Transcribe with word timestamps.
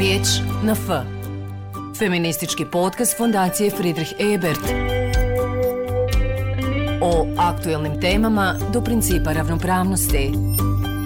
Riječ 0.00 0.26
na 0.64 0.72
F. 0.72 0.88
Feministički 1.98 2.64
podcast 2.72 3.16
Fondacije 3.16 3.70
Friedrich 3.70 4.12
Ebert. 4.34 4.60
O 7.02 7.26
aktuelnim 7.38 8.00
temama 8.00 8.54
do 8.72 8.80
principa 8.80 9.32
ravnopravnosti. 9.32 10.32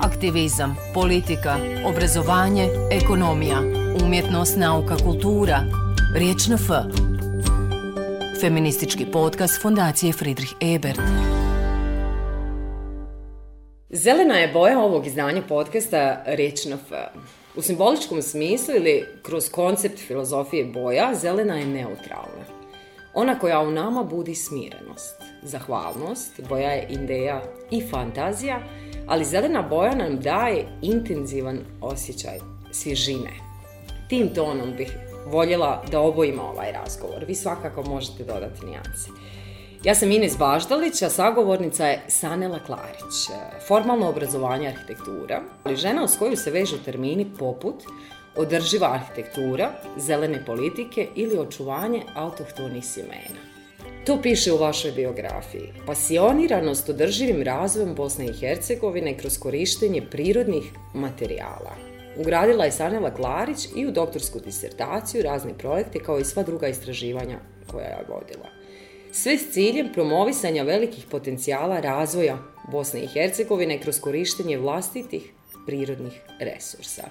Aktivizam, 0.02 0.76
politika, 0.92 1.56
obrazovanje, 1.86 2.68
ekonomija, 2.90 3.60
umjetnost, 4.04 4.56
nauka, 4.56 4.96
kultura. 4.96 5.60
Riječ 6.16 6.46
na 6.46 6.54
F. 6.54 6.68
Feministički 8.40 9.06
podcast 9.12 9.62
Fondacije 9.62 10.12
Friedrich 10.12 10.52
Ebert. 10.60 11.00
Zelena 13.90 14.34
je 14.34 14.52
boja 14.52 14.80
ovog 14.80 15.06
izdanja 15.06 15.42
podcasta 15.48 16.22
Riječ 16.26 16.64
na 16.64 16.76
F. 16.76 16.92
U 17.56 17.62
simboličkom 17.62 18.22
smislu 18.22 18.74
ili 18.74 19.06
kroz 19.22 19.48
koncept 19.48 19.98
filozofije 19.98 20.64
boja, 20.64 21.14
zelena 21.14 21.56
je 21.56 21.66
neutralna. 21.66 22.44
Ona 23.14 23.38
koja 23.38 23.60
u 23.60 23.70
nama 23.70 24.02
budi 24.02 24.34
smirenost, 24.34 25.22
zahvalnost, 25.42 26.40
boja 26.48 26.70
je 26.70 26.86
ideja 26.90 27.42
i 27.70 27.82
fantazija, 27.90 28.60
ali 29.06 29.24
zelena 29.24 29.62
boja 29.62 29.94
nam 29.94 30.20
daje 30.20 30.66
intenzivan 30.82 31.58
osjećaj 31.80 32.38
svježine. 32.72 33.30
Tim 34.08 34.34
tonom 34.34 34.72
bih 34.76 34.96
voljela 35.26 35.84
da 35.90 36.00
obojimo 36.00 36.42
ovaj 36.42 36.72
razgovor. 36.72 37.24
Vi 37.28 37.34
svakako 37.34 37.82
možete 37.82 38.24
dodati 38.24 38.66
nijanse. 38.66 39.10
Ja 39.84 39.94
sam 39.94 40.10
Ines 40.10 40.38
Baždalić, 40.38 41.02
a 41.02 41.10
sagovornica 41.10 41.86
je 41.86 42.02
Sanela 42.08 42.58
Klarić. 42.66 43.28
Formalno 43.68 44.08
obrazovanje 44.08 44.68
arhitektura, 44.68 45.42
ali 45.64 45.76
žena 45.76 46.08
s 46.08 46.16
koju 46.18 46.36
se 46.36 46.50
vežu 46.50 46.76
termini 46.84 47.26
poput 47.38 47.74
održiva 48.36 48.92
arhitektura, 48.92 49.70
zelene 49.98 50.44
politike 50.44 51.06
ili 51.14 51.38
očuvanje 51.38 52.02
autohtonih 52.14 52.84
sjemena. 52.84 53.40
To 54.06 54.22
piše 54.22 54.52
u 54.52 54.56
vašoj 54.56 54.92
biografiji. 54.92 55.72
Pasioniranost 55.86 56.88
održivim 56.88 57.42
razvojem 57.42 57.94
Bosne 57.94 58.26
i 58.26 58.32
Hercegovine 58.40 59.18
kroz 59.18 59.38
korištenje 59.38 60.02
prirodnih 60.10 60.64
materijala. 60.94 61.76
Ugradila 62.20 62.64
je 62.64 62.72
Sanela 62.72 63.14
Klarić 63.14 63.68
i 63.76 63.86
u 63.86 63.90
doktorsku 63.90 64.40
disertaciju 64.40 65.22
razne 65.22 65.58
projekte 65.58 65.98
kao 65.98 66.18
i 66.18 66.24
sva 66.24 66.42
druga 66.42 66.68
istraživanja 66.68 67.38
koja 67.70 67.86
je 67.86 68.06
vodila 68.08 68.63
sve 69.14 69.38
s 69.38 69.52
ciljem 69.52 69.92
promovisanja 69.92 70.62
velikih 70.62 71.04
potencijala 71.10 71.80
razvoja 71.80 72.38
Bosne 72.72 73.00
i 73.00 73.06
Hercegovine 73.06 73.78
kroz 73.80 74.00
korištenje 74.00 74.58
vlastitih 74.58 75.22
prirodnih 75.66 76.12
resursa. 76.38 77.02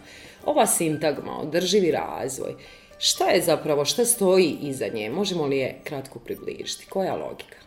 Ova 0.45 0.67
sintagma, 0.67 1.37
održivi 1.37 1.91
razvoj, 1.91 2.53
šta 2.99 3.29
je 3.29 3.41
zapravo, 3.41 3.85
šta 3.85 4.05
stoji 4.05 4.57
iza 4.61 4.87
nje? 4.93 5.09
Možemo 5.09 5.45
li 5.45 5.57
je 5.57 5.79
kratko 5.83 6.19
približiti? 6.19 6.85
Koja 6.89 7.15
logika? 7.15 7.57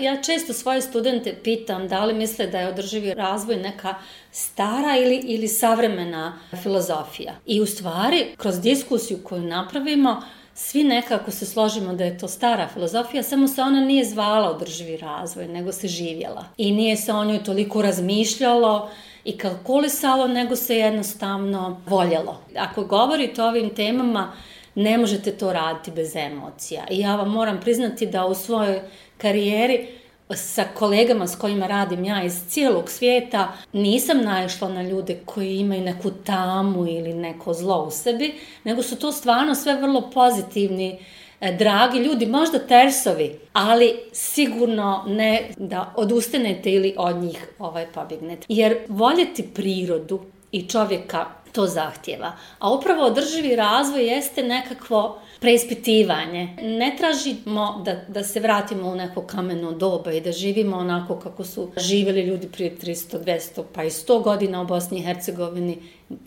Ja 0.00 0.22
često 0.22 0.52
svoje 0.52 0.82
studente 0.82 1.34
pitam 1.44 1.88
da 1.88 2.04
li 2.04 2.14
misle 2.14 2.46
da 2.46 2.60
je 2.60 2.68
održivi 2.68 3.14
razvoj 3.14 3.56
neka 3.56 3.94
stara 4.30 4.96
ili, 4.96 5.16
ili 5.16 5.48
savremena 5.48 6.38
filozofija. 6.62 7.34
I 7.46 7.60
u 7.60 7.66
stvari, 7.66 8.26
kroz 8.36 8.60
diskusiju 8.60 9.18
koju 9.24 9.42
napravimo, 9.42 10.22
svi 10.54 10.84
nekako 10.84 11.30
se 11.30 11.46
složimo 11.46 11.92
da 11.92 12.04
je 12.04 12.18
to 12.18 12.28
stara 12.28 12.68
filozofija, 12.72 13.22
samo 13.22 13.48
se 13.48 13.62
ona 13.62 13.80
nije 13.80 14.04
zvala 14.04 14.50
održivi 14.50 14.96
razvoj, 14.96 15.48
nego 15.48 15.72
se 15.72 15.88
živjela. 15.88 16.44
I 16.56 16.72
nije 16.72 16.96
se 16.96 17.12
o 17.12 17.24
njoj 17.24 17.44
toliko 17.44 17.82
razmišljalo 17.82 18.90
i 19.24 19.38
kalkulisalo, 19.38 20.28
nego 20.28 20.56
se 20.56 20.76
jednostavno 20.76 21.80
voljelo. 21.86 22.40
Ako 22.56 22.84
govorite 22.84 23.42
o 23.42 23.48
ovim 23.48 23.74
temama, 23.74 24.32
ne 24.74 24.98
možete 24.98 25.32
to 25.32 25.52
raditi 25.52 25.90
bez 25.90 26.16
emocija. 26.16 26.84
I 26.90 26.98
ja 26.98 27.16
vam 27.16 27.30
moram 27.30 27.60
priznati 27.60 28.06
da 28.06 28.26
u 28.26 28.34
svojoj 28.34 28.80
karijeri 29.18 29.88
sa 30.36 30.64
kolegama 30.74 31.26
s 31.26 31.36
kojima 31.36 31.66
radim 31.66 32.04
ja 32.04 32.24
iz 32.24 32.42
cijelog 32.48 32.90
svijeta 32.90 33.52
nisam 33.72 34.20
naišla 34.20 34.68
na 34.68 34.82
ljude 34.82 35.20
koji 35.24 35.58
imaju 35.58 35.80
neku 35.80 36.10
tamu 36.10 36.86
ili 36.86 37.14
neko 37.14 37.52
zlo 37.52 37.84
u 37.84 37.90
sebi, 37.90 38.34
nego 38.64 38.82
su 38.82 38.96
to 38.96 39.12
stvarno 39.12 39.54
sve 39.54 39.74
vrlo 39.74 40.10
pozitivni 40.10 40.98
e, 41.40 41.52
dragi 41.52 41.98
ljudi, 41.98 42.26
možda 42.26 42.58
tersovi, 42.58 43.38
ali 43.52 43.94
sigurno 44.12 45.04
ne 45.06 45.50
da 45.56 45.92
odustanete 45.96 46.72
ili 46.72 46.94
od 46.98 47.16
njih 47.16 47.48
ovaj, 47.58 47.86
pobjegnete. 47.86 48.46
Jer 48.48 48.76
voljeti 48.88 49.42
prirodu 49.54 50.20
i 50.52 50.68
čovjeka 50.68 51.43
to 51.54 51.66
zahtjeva. 51.66 52.32
A 52.58 52.72
upravo 52.72 53.06
održivi 53.06 53.56
razvoj 53.56 54.06
jeste 54.06 54.42
nekakvo 54.42 55.20
preispitivanje. 55.40 56.56
Ne 56.62 56.96
tražimo 56.98 57.82
da, 57.84 57.94
da 58.08 58.24
se 58.24 58.40
vratimo 58.40 58.88
u 58.88 58.94
neko 58.94 59.22
kameno 59.22 59.72
doba 59.72 60.12
i 60.12 60.20
da 60.20 60.32
živimo 60.32 60.76
onako 60.76 61.18
kako 61.18 61.44
su 61.44 61.70
živjeli 61.76 62.22
ljudi 62.22 62.48
prije 62.48 62.76
300, 62.76 63.24
200 63.24 63.62
pa 63.72 63.84
i 63.84 63.90
100 63.90 64.22
godina 64.22 64.62
u 64.62 64.66
Bosni 64.66 64.98
i 64.98 65.02
Hercegovini. 65.02 65.78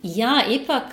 Ja 0.04 0.42
ipak 0.50 0.84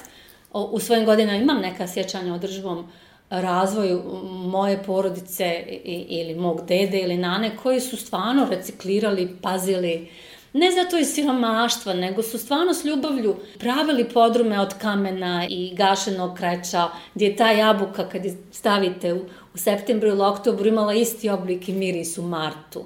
u 0.53 0.81
svojim 0.81 1.05
godinama 1.05 1.39
imam 1.39 1.61
neka 1.61 1.89
sjećanja 1.89 2.33
o 2.33 2.37
održivom 2.37 2.89
razvoju 3.31 4.03
moje 4.25 4.83
porodice 4.83 5.65
ili 6.09 6.35
mog 6.35 6.67
dede 6.67 7.01
ili 7.01 7.17
nane 7.17 7.51
koji 7.63 7.81
su 7.81 7.97
stvarno 7.97 8.47
reciklirali, 8.51 9.37
pazili, 9.43 10.09
ne 10.55 10.71
zato 10.71 10.99
iz 10.99 11.09
siromaštva, 11.15 11.93
nego 11.93 12.23
su 12.23 12.39
stvarno 12.39 12.75
s 12.75 12.85
ljubavlju 12.85 13.37
pravili 13.59 14.09
podrume 14.09 14.61
od 14.61 14.75
kamena 14.79 15.47
i 15.51 15.75
gašenog 15.75 16.37
kreća, 16.37 16.89
gdje 17.15 17.27
je 17.27 17.37
ta 17.37 17.51
jabuka 17.51 18.09
kad 18.09 18.25
je 18.25 18.37
stavite 18.53 19.15
u, 19.15 19.25
u 19.55 19.59
septembru 19.59 20.09
ili 20.09 20.23
oktobru 20.23 20.69
imala 20.69 20.95
isti 20.95 21.29
oblik 21.29 21.69
i 21.69 21.73
miris 21.73 22.19
u 22.19 22.23
martu. 22.23 22.85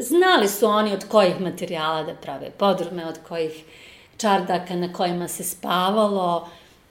Znali 0.00 0.48
su 0.48 0.66
oni 0.66 0.92
od 0.92 1.04
kojih 1.08 1.40
materijala 1.40 2.02
da 2.02 2.14
prave 2.14 2.50
podrume, 2.50 3.06
od 3.06 3.18
kojih 3.28 3.64
čardaka 4.16 4.76
na 4.76 4.92
kojima 4.92 5.28
se 5.28 5.44
spavalo, 5.44 6.48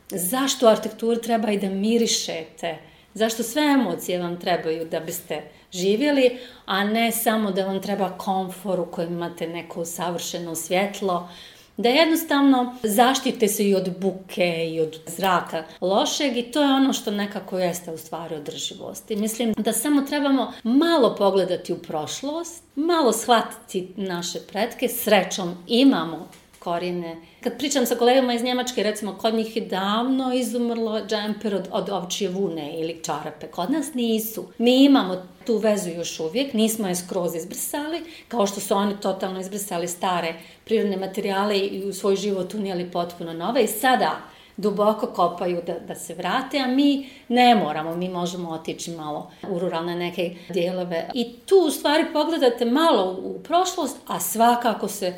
zašto 0.10 0.66
u 0.66 0.70
arhitekturi 0.70 1.22
treba 1.22 1.52
i 1.52 1.60
da 1.60 1.70
mirišete, 1.70 2.78
zašto 3.14 3.44
sve 3.44 3.64
emocije 3.64 4.20
vam 4.20 4.40
trebaju 4.40 4.86
da 4.86 5.00
biste 5.00 5.42
živjeli, 5.74 6.40
a 6.66 6.84
ne 6.84 7.12
samo 7.12 7.52
da 7.52 7.66
vam 7.66 7.82
treba 7.82 8.10
komfor 8.10 8.80
u 8.80 8.86
kojem 8.86 9.14
imate 9.14 9.48
neko 9.48 9.86
savršeno 9.86 10.56
svjetlo, 10.56 11.30
da 11.78 11.90
jednostavno 11.90 12.76
zaštite 12.84 13.48
se 13.48 13.70
i 13.70 13.76
od 13.76 13.90
buke 14.00 14.70
i 14.74 14.80
od 14.82 15.00
zraka 15.08 15.64
lošeg 15.82 16.38
i 16.38 16.52
to 16.52 16.62
je 16.62 16.74
ono 16.74 16.94
što 16.94 17.12
nekako 17.12 17.60
jeste 17.60 17.92
u 17.92 17.98
stvari 17.98 18.36
održivost. 18.36 19.12
I 19.12 19.16
mislim 19.16 19.54
da 19.58 19.74
samo 19.74 20.02
trebamo 20.02 20.54
malo 20.64 21.16
pogledati 21.16 21.74
u 21.74 21.78
prošlost, 21.78 22.64
malo 22.76 23.14
shvatiti 23.14 23.88
naše 23.96 24.40
pretke, 24.40 24.88
srećom 24.88 25.56
imamo 25.68 26.28
korijene. 26.64 27.18
Kad 27.42 27.58
pričam 27.58 27.86
sa 27.86 27.96
kolegama 27.96 28.34
iz 28.34 28.44
Njemačke, 28.44 28.84
recimo, 28.84 29.18
kod 29.18 29.34
njih 29.34 29.56
je 29.56 29.66
davno 29.66 30.34
izumrlo 30.34 31.02
džemper 31.08 31.56
od, 31.56 31.68
od 31.72 31.90
ovčije 31.90 32.30
vune 32.30 32.80
ili 32.80 33.04
čarape. 33.04 33.48
Kod 33.48 33.72
nas 33.72 33.94
nisu. 33.94 34.46
Mi 34.58 34.84
imamo 34.84 35.28
tu 35.46 35.58
vezu 35.58 35.90
još 35.90 36.20
uvijek, 36.20 36.54
nismo 36.54 36.88
je 36.88 36.96
skroz 36.96 37.36
izbrisali, 37.36 38.02
kao 38.28 38.48
što 38.48 38.60
su 38.60 38.76
oni 38.76 39.00
totalno 39.02 39.40
izbrisali 39.40 39.88
stare 39.88 40.34
prirodne 40.66 40.98
materijale 40.98 41.58
i 41.58 41.86
u 41.86 41.94
svoj 41.94 42.16
život 42.16 42.54
unijeli 42.54 42.92
potpuno 42.92 43.34
nove 43.34 43.64
i 43.64 43.68
sada 43.68 44.18
duboko 44.58 45.08
kopaju 45.08 45.62
da, 45.68 45.80
da 45.80 45.96
se 45.96 46.14
vrate, 46.14 46.60
a 46.60 46.68
mi 46.68 47.10
ne 47.28 47.56
moramo, 47.56 47.96
mi 47.96 48.10
možemo 48.10 48.50
otići 48.50 48.92
malo 48.92 49.32
u 49.50 49.60
ruralne 49.60 49.96
neke 49.96 50.36
dijelove. 50.50 51.10
I 51.14 51.34
tu 51.46 51.56
u 51.68 51.72
stvari 51.72 52.06
pogledate 52.14 52.66
malo 52.66 53.20
u 53.24 53.40
prošlost, 53.44 53.98
a 54.08 54.20
svakako 54.20 54.88
se 54.88 55.14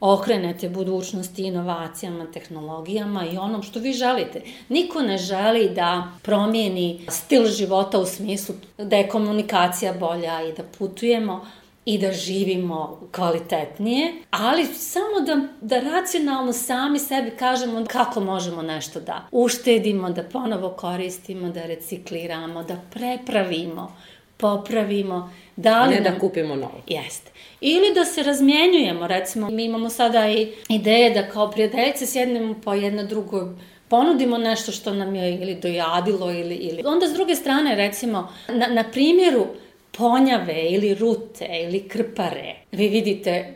okrenete 0.00 0.68
budućnosti, 0.68 1.42
inovacijama, 1.42 2.26
tehnologijama 2.32 3.26
i 3.26 3.38
onom 3.38 3.62
što 3.62 3.78
vi 3.78 3.92
želite. 3.92 4.42
Niko 4.68 5.02
ne 5.02 5.18
želi 5.18 5.68
da 5.68 6.08
promijeni 6.22 7.00
stil 7.08 7.46
života 7.46 7.98
u 7.98 8.06
smislu 8.06 8.54
da 8.78 8.96
je 8.96 9.08
komunikacija 9.08 9.92
bolja 9.92 10.42
i 10.42 10.52
da 10.52 10.62
putujemo 10.78 11.46
i 11.86 11.98
da 11.98 12.12
živimo 12.12 13.00
kvalitetnije, 13.12 14.14
ali 14.30 14.66
samo 14.66 15.20
da, 15.26 15.48
da 15.60 15.80
racionalno 15.80 16.52
sami 16.52 16.98
sebi 16.98 17.30
kažemo 17.30 17.84
kako 17.88 18.20
možemo 18.20 18.62
nešto 18.62 19.00
da 19.00 19.26
uštedimo, 19.32 20.10
da 20.10 20.22
ponovo 20.22 20.70
koristimo, 20.70 21.48
da 21.48 21.66
recikliramo, 21.66 22.62
da 22.62 22.76
prepravimo, 22.90 23.96
popravimo. 24.36 25.30
Da 25.56 25.84
li 25.84 25.94
ne 25.94 26.00
nam... 26.00 26.14
da 26.14 26.20
kupimo 26.20 26.56
novo. 26.56 26.82
Jeste. 26.86 27.30
Ili 27.60 27.94
da 27.94 28.04
se 28.04 28.22
razmjenjujemo, 28.22 29.06
recimo, 29.06 29.50
mi 29.50 29.64
imamo 29.64 29.90
sada 29.90 30.28
i 30.28 30.52
ideje 30.68 31.10
da 31.10 31.28
kao 31.28 31.50
prijateljice 31.50 32.06
sjednemo 32.06 32.54
po 32.64 32.74
jedno 32.74 33.04
drugo 33.04 33.48
ponudimo 33.88 34.38
nešto 34.38 34.72
što 34.72 34.94
nam 34.94 35.14
je 35.14 35.34
ili 35.34 35.54
dojadilo 35.54 36.32
ili, 36.32 36.54
ili... 36.54 36.82
Onda 36.86 37.08
s 37.08 37.12
druge 37.12 37.34
strane, 37.34 37.74
recimo, 37.74 38.32
na, 38.48 38.66
na 38.66 38.84
primjeru 38.90 39.46
ponjave 39.90 40.66
ili 40.70 40.94
rute 40.94 41.48
ili 41.64 41.88
krpare, 41.88 42.54
vi 42.72 42.88
vidite 42.88 43.54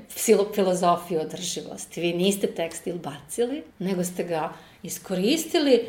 filozofiju 0.55 1.21
održivosti. 1.21 2.01
Vi 2.01 2.13
niste 2.13 2.47
tekstil 2.47 2.95
bacili, 2.99 3.63
nego 3.79 4.05
ste 4.05 4.25
ga 4.25 4.53
iskoristili 4.83 5.81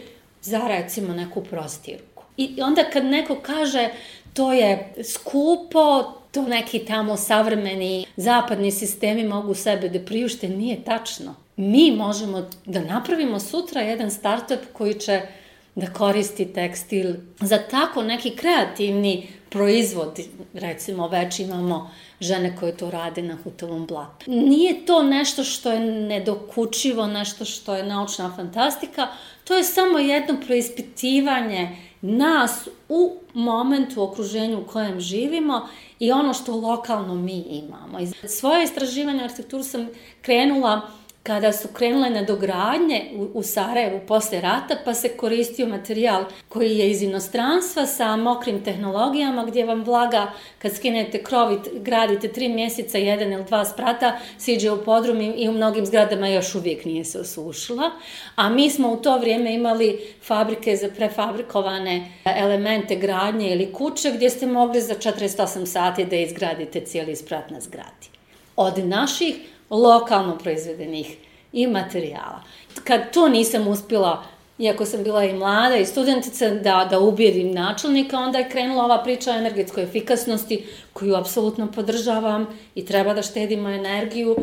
za 0.41 0.61
recimo 0.67 1.13
neku 1.13 1.43
prostirku. 1.43 2.23
I 2.37 2.61
onda 2.61 2.83
kad 2.93 3.05
neko 3.05 3.35
kaže 3.41 3.89
to 4.33 4.53
je 4.53 4.93
skupo, 5.03 6.13
to 6.31 6.41
neki 6.41 6.79
tamo 6.79 7.17
savremeni 7.17 8.05
zapadni 8.17 8.71
sistemi 8.71 9.23
mogu 9.23 9.53
sebe 9.53 9.89
da 9.89 9.99
priušte, 9.99 10.49
nije 10.49 10.83
tačno. 10.83 11.35
Mi 11.55 11.91
možemo 11.91 12.49
da 12.65 12.81
napravimo 12.81 13.39
sutra 13.39 13.81
jedan 13.81 14.11
startup 14.11 14.59
koji 14.73 14.93
će 14.93 15.21
da 15.75 15.93
koristi 15.93 16.53
tekstil 16.53 17.13
za 17.39 17.57
tako 17.57 18.03
neki 18.03 18.35
kreativni 18.35 19.27
proizvod, 19.49 20.19
recimo 20.53 21.07
već 21.07 21.39
imamo 21.39 21.91
žene 22.19 22.55
koje 22.59 22.77
to 22.77 22.91
rade 22.91 23.21
na 23.21 23.37
hutovom 23.43 23.85
blatu. 23.85 24.31
Nije 24.31 24.85
to 24.85 25.03
nešto 25.03 25.43
što 25.43 25.71
je 25.71 25.79
nedokučivo, 25.79 27.07
nešto 27.07 27.45
što 27.45 27.75
je 27.75 27.83
naučna 27.83 28.33
fantastika, 28.35 29.07
to 29.43 29.57
je 29.57 29.63
samo 29.63 29.99
jedno 29.99 30.35
preispitivanje 30.45 31.77
nas 32.01 32.67
u 32.89 33.15
momentu, 33.33 34.01
u 34.01 34.03
okruženju 34.03 34.59
u 34.59 34.65
kojem 34.65 34.99
živimo 34.99 35.67
i 35.99 36.11
ono 36.11 36.33
što 36.33 36.55
lokalno 36.55 37.15
mi 37.15 37.39
imamo. 37.39 37.99
Svoje 38.27 38.63
istraživanje 38.63 39.23
arhitekturu 39.23 39.63
sam 39.63 39.87
krenula 40.21 40.81
kada 41.23 41.51
su 41.53 41.67
krenule 41.67 42.09
na 42.09 42.23
dogradnje 42.23 43.11
u, 43.15 43.29
u 43.33 43.43
Sarajevu 43.43 43.99
posle 44.07 44.41
rata, 44.41 44.77
pa 44.85 44.93
se 44.93 45.09
koristio 45.09 45.67
materijal 45.67 46.25
koji 46.49 46.77
je 46.77 46.91
iz 46.91 47.01
inostranstva 47.01 47.85
sa 47.85 48.15
mokrim 48.15 48.63
tehnologijama, 48.63 49.45
gdje 49.45 49.65
vam 49.65 49.83
vlaga, 49.83 50.31
kad 50.59 50.75
skinete 50.75 51.23
krov 51.23 51.53
i 51.53 51.57
gradite 51.79 52.27
tri 52.27 52.49
mjeseca, 52.49 52.97
jedan 52.97 53.33
ili 53.33 53.43
dva 53.43 53.65
sprata, 53.65 54.19
siđe 54.37 54.71
u 54.71 54.83
podrum 54.83 55.21
i 55.21 55.49
u 55.49 55.51
mnogim 55.51 55.85
zgradama 55.85 56.27
još 56.27 56.55
uvijek 56.55 56.85
nije 56.85 57.05
se 57.05 57.19
osušila. 57.19 57.91
A 58.35 58.49
mi 58.49 58.69
smo 58.69 58.91
u 58.91 58.97
to 58.97 59.17
vrijeme 59.17 59.53
imali 59.53 59.99
fabrike 60.23 60.75
za 60.75 60.89
prefabrikovane 60.89 62.11
elemente 62.25 62.95
gradnje 62.95 63.53
ili 63.53 63.73
kuće, 63.73 64.11
gdje 64.11 64.29
ste 64.29 64.47
mogli 64.47 64.81
za 64.81 64.95
48 64.95 65.65
sati 65.65 66.05
da 66.05 66.15
izgradite 66.15 66.79
cijeli 66.79 67.15
sprat 67.15 67.49
na 67.49 67.59
zgradi. 67.59 68.09
Od 68.55 68.85
naših 68.85 69.35
lokalno 69.71 70.37
proizvedenih 70.37 71.17
i 71.53 71.67
materijala. 71.67 72.43
Kad 72.83 73.13
to 73.13 73.29
nisam 73.29 73.67
uspjela, 73.67 74.23
iako 74.57 74.85
sam 74.85 75.03
bila 75.03 75.23
i 75.23 75.33
mlada 75.33 75.75
i 75.75 75.85
studentica, 75.85 76.49
da, 76.49 76.87
da 76.89 76.99
ubijedim 76.99 77.51
načelnika, 77.51 78.19
onda 78.19 78.37
je 78.37 78.49
krenula 78.49 78.85
ova 78.85 79.03
priča 79.03 79.31
o 79.31 79.37
energetskoj 79.37 79.83
efikasnosti, 79.83 80.65
koju 80.93 81.15
apsolutno 81.15 81.71
podržavam 81.71 82.47
i 82.75 82.85
treba 82.85 83.13
da 83.13 83.21
štedimo 83.21 83.69
energiju, 83.69 84.35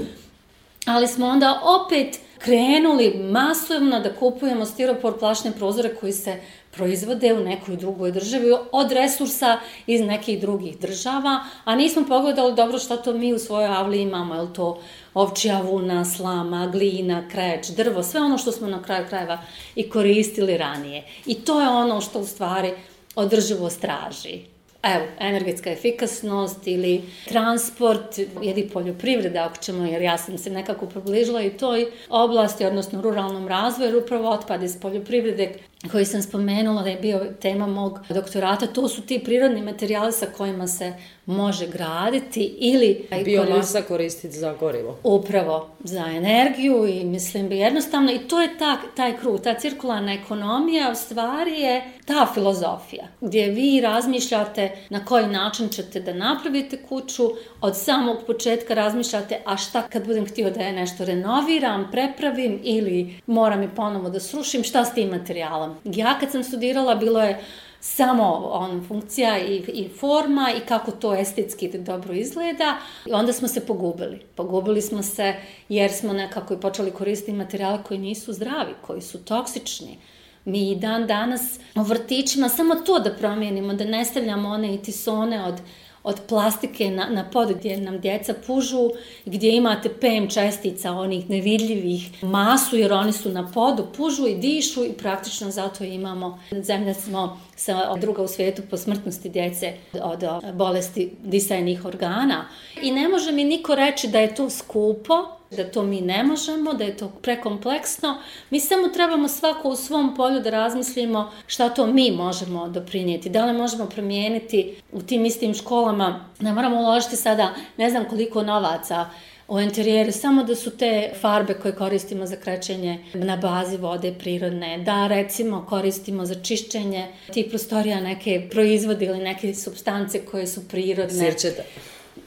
ali 0.86 1.06
smo 1.06 1.26
onda 1.26 1.60
opet 1.64 2.20
krenuli 2.38 3.14
masovno 3.30 4.00
da 4.00 4.14
kupujemo 4.14 4.66
stiropor 4.66 5.18
plašne 5.18 5.52
prozore 5.52 5.94
koji 5.94 6.12
se 6.12 6.40
proizvode 6.70 7.34
u 7.34 7.44
nekoj 7.44 7.76
drugoj 7.76 8.12
državi 8.12 8.52
od 8.72 8.92
resursa 8.92 9.58
iz 9.86 10.00
nekih 10.00 10.40
drugih 10.40 10.78
država, 10.78 11.40
a 11.64 11.76
nismo 11.76 12.04
pogledali 12.08 12.54
dobro 12.54 12.78
šta 12.78 12.96
to 12.96 13.12
mi 13.12 13.34
u 13.34 13.38
svojoj 13.38 13.66
avli 13.66 14.00
imamo, 14.00 14.34
je 14.34 14.52
to 14.52 14.80
ovčija 15.18 15.60
vuna, 15.60 16.04
slama, 16.04 16.66
glina, 16.66 17.28
kreč, 17.28 17.68
drvo, 17.68 18.02
sve 18.02 18.20
ono 18.20 18.38
što 18.38 18.52
smo 18.52 18.68
na 18.68 18.82
kraju 18.82 19.06
krajeva 19.08 19.38
i 19.74 19.90
koristili 19.90 20.56
ranije. 20.56 21.04
I 21.26 21.34
to 21.34 21.60
je 21.60 21.68
ono 21.68 22.00
što 22.00 22.20
u 22.20 22.26
stvari 22.26 22.72
održivo 23.14 23.70
straži. 23.70 24.40
Evo, 24.82 25.04
energetska 25.18 25.70
efikasnost 25.70 26.66
ili 26.66 27.02
transport 27.28 28.18
ili 28.42 28.68
poljoprivreda, 28.68 29.44
ako 29.44 29.56
ćemo, 29.56 29.86
jer 29.86 30.02
ja 30.02 30.18
sam 30.18 30.38
se 30.38 30.50
nekako 30.50 30.86
približila 30.86 31.42
i 31.42 31.50
toj 31.50 31.86
oblasti, 32.08 32.64
odnosno 32.64 33.00
ruralnom 33.00 33.48
razvoju, 33.48 33.98
upravo 33.98 34.30
otpad 34.30 34.62
iz 34.62 34.80
poljoprivrede 34.80 35.54
koji 35.92 36.04
sam 36.04 36.22
spomenula 36.22 36.82
da 36.82 36.88
je 36.88 36.96
bio 36.96 37.26
tema 37.40 37.66
mog 37.66 37.98
doktorata, 38.08 38.66
to 38.66 38.88
su 38.88 39.02
ti 39.02 39.22
prirodni 39.24 39.62
materijali 39.62 40.12
sa 40.12 40.26
kojima 40.36 40.66
se 40.66 40.92
može 41.26 41.66
graditi 41.66 42.54
ili... 42.58 43.08
Biomasa 43.24 43.82
koristiti 43.82 44.36
za 44.36 44.54
gorivo. 44.60 44.98
Upravo, 45.02 45.68
za 45.84 46.04
energiju 46.06 46.86
i 46.86 47.04
mislim 47.04 47.48
bi 47.48 47.58
jednostavno, 47.58 48.12
i 48.12 48.18
to 48.18 48.40
je 48.40 48.58
ta, 48.58 48.76
taj 48.96 49.16
krug, 49.16 49.40
ta 49.40 49.54
cirkularna 49.54 50.12
ekonomija 50.12 50.90
u 50.92 50.94
stvari 50.94 51.60
je 51.60 51.84
ta 52.04 52.26
filozofija, 52.34 53.06
gdje 53.20 53.46
vi 53.46 53.80
razmišljate 53.80 54.76
na 54.90 55.04
koji 55.04 55.26
način 55.26 55.68
ćete 55.68 56.00
da 56.00 56.14
napravite 56.14 56.82
kuću, 56.88 57.30
od 57.60 57.76
samog 57.76 58.16
početka 58.26 58.74
razmišljate, 58.74 59.40
a 59.44 59.56
šta 59.56 59.82
kad 59.82 60.06
budem 60.06 60.26
htio 60.26 60.50
da 60.50 60.60
je 60.60 60.72
nešto 60.72 61.04
renoviram, 61.04 61.88
prepravim 61.92 62.60
ili 62.62 63.20
moram 63.26 63.62
i 63.62 63.74
ponovo 63.76 64.10
da 64.10 64.20
srušim, 64.20 64.62
šta 64.62 64.84
s 64.84 64.94
tim 64.94 65.08
materijalom? 65.08 65.67
Ja 65.84 66.18
kad 66.20 66.30
sam 66.30 66.44
studirala, 66.44 66.94
bilo 66.94 67.22
je 67.22 67.44
samo 67.80 68.50
on 68.52 68.84
funkcija 68.88 69.38
i, 69.38 69.56
i 69.56 69.88
forma 69.88 70.50
i 70.56 70.66
kako 70.66 70.90
to 70.90 71.14
estetski 71.14 71.78
dobro 71.78 72.14
izgleda. 72.14 72.76
I 73.06 73.12
onda 73.12 73.32
smo 73.32 73.48
se 73.48 73.66
pogubili. 73.66 74.20
Pogubili 74.34 74.82
smo 74.82 75.02
se 75.02 75.34
jer 75.68 75.92
smo 75.92 76.12
nekako 76.12 76.54
i 76.54 76.60
počeli 76.60 76.90
koristiti 76.90 77.32
materijale 77.32 77.78
koji 77.88 78.00
nisu 78.00 78.32
zdravi, 78.32 78.74
koji 78.86 79.02
su 79.02 79.24
toksični. 79.24 79.98
Mi 80.44 80.70
i 80.70 80.76
dan 80.76 81.06
danas 81.06 81.58
u 81.74 81.82
vrtićima 81.82 82.48
samo 82.48 82.74
to 82.74 82.98
da 82.98 83.14
promijenimo, 83.14 83.74
da 83.74 83.84
ne 83.84 84.04
stavljamo 84.04 84.48
one 84.48 84.74
i 84.74 84.82
tisone 84.82 85.44
od 85.44 85.54
od 86.02 86.20
plastike 86.28 86.90
na, 86.90 87.06
na 87.10 87.30
pod 87.30 87.52
gdje 87.52 87.80
nam 87.80 88.00
djeca 88.00 88.34
pužu, 88.46 88.90
gdje 89.24 89.56
imate 89.56 89.88
PM 89.88 90.28
čestica 90.28 90.92
onih 90.92 91.30
nevidljivih 91.30 92.22
masu, 92.22 92.76
jer 92.76 92.92
oni 92.92 93.12
su 93.12 93.30
na 93.30 93.50
podu, 93.54 93.86
pužu 93.96 94.26
i 94.26 94.34
dišu 94.34 94.84
i 94.84 94.92
praktično 94.92 95.50
zato 95.50 95.84
imamo, 95.84 96.40
zemlja 96.50 96.94
smo 96.94 97.40
sa 97.56 97.96
druga 97.96 98.22
u 98.22 98.28
svijetu 98.28 98.62
po 98.70 98.76
smrtnosti 98.76 99.28
djece 99.28 99.72
od 100.02 100.24
bolesti 100.54 101.10
disajnih 101.24 101.84
organa. 101.84 102.48
I 102.82 102.90
ne 102.90 103.08
može 103.08 103.32
mi 103.32 103.44
niko 103.44 103.74
reći 103.74 104.08
da 104.08 104.18
je 104.18 104.34
to 104.34 104.50
skupo, 104.50 105.37
da 105.50 105.70
to 105.70 105.82
mi 105.82 106.00
ne 106.00 106.22
možemo, 106.22 106.72
da 106.72 106.84
je 106.84 106.96
to 106.96 107.08
prekompleksno. 107.22 108.18
Mi 108.50 108.60
samo 108.60 108.88
trebamo 108.88 109.28
svako 109.28 109.68
u 109.68 109.76
svom 109.76 110.16
polju 110.16 110.40
da 110.40 110.50
razmislimo 110.50 111.32
šta 111.46 111.68
to 111.68 111.86
mi 111.86 112.10
možemo 112.10 112.68
doprinijeti. 112.68 113.28
Da 113.28 113.44
li 113.44 113.52
možemo 113.52 113.86
promijeniti 113.86 114.74
u 114.92 115.02
tim 115.02 115.24
istim 115.24 115.54
školama, 115.54 116.24
ne 116.40 116.52
moramo 116.52 116.80
uložiti 116.80 117.16
sada 117.16 117.54
ne 117.76 117.90
znam 117.90 118.04
koliko 118.04 118.42
novaca 118.42 119.10
u 119.48 119.60
interijeru, 119.60 120.12
samo 120.12 120.44
da 120.44 120.54
su 120.54 120.70
te 120.70 121.12
farbe 121.20 121.54
koje 121.54 121.74
koristimo 121.74 122.26
za 122.26 122.36
krećenje 122.36 123.04
na 123.14 123.36
bazi 123.36 123.76
vode 123.76 124.14
prirodne, 124.18 124.78
da 124.78 125.06
recimo 125.06 125.66
koristimo 125.68 126.26
za 126.26 126.42
čišćenje 126.42 127.06
tih 127.32 127.46
prostorija 127.48 128.00
neke 128.00 128.48
proizvode 128.50 129.06
ili 129.06 129.18
neke 129.18 129.54
substance 129.54 130.24
koje 130.24 130.46
su 130.46 130.68
prirodne. 130.68 131.30
Sirćete. 131.30 131.64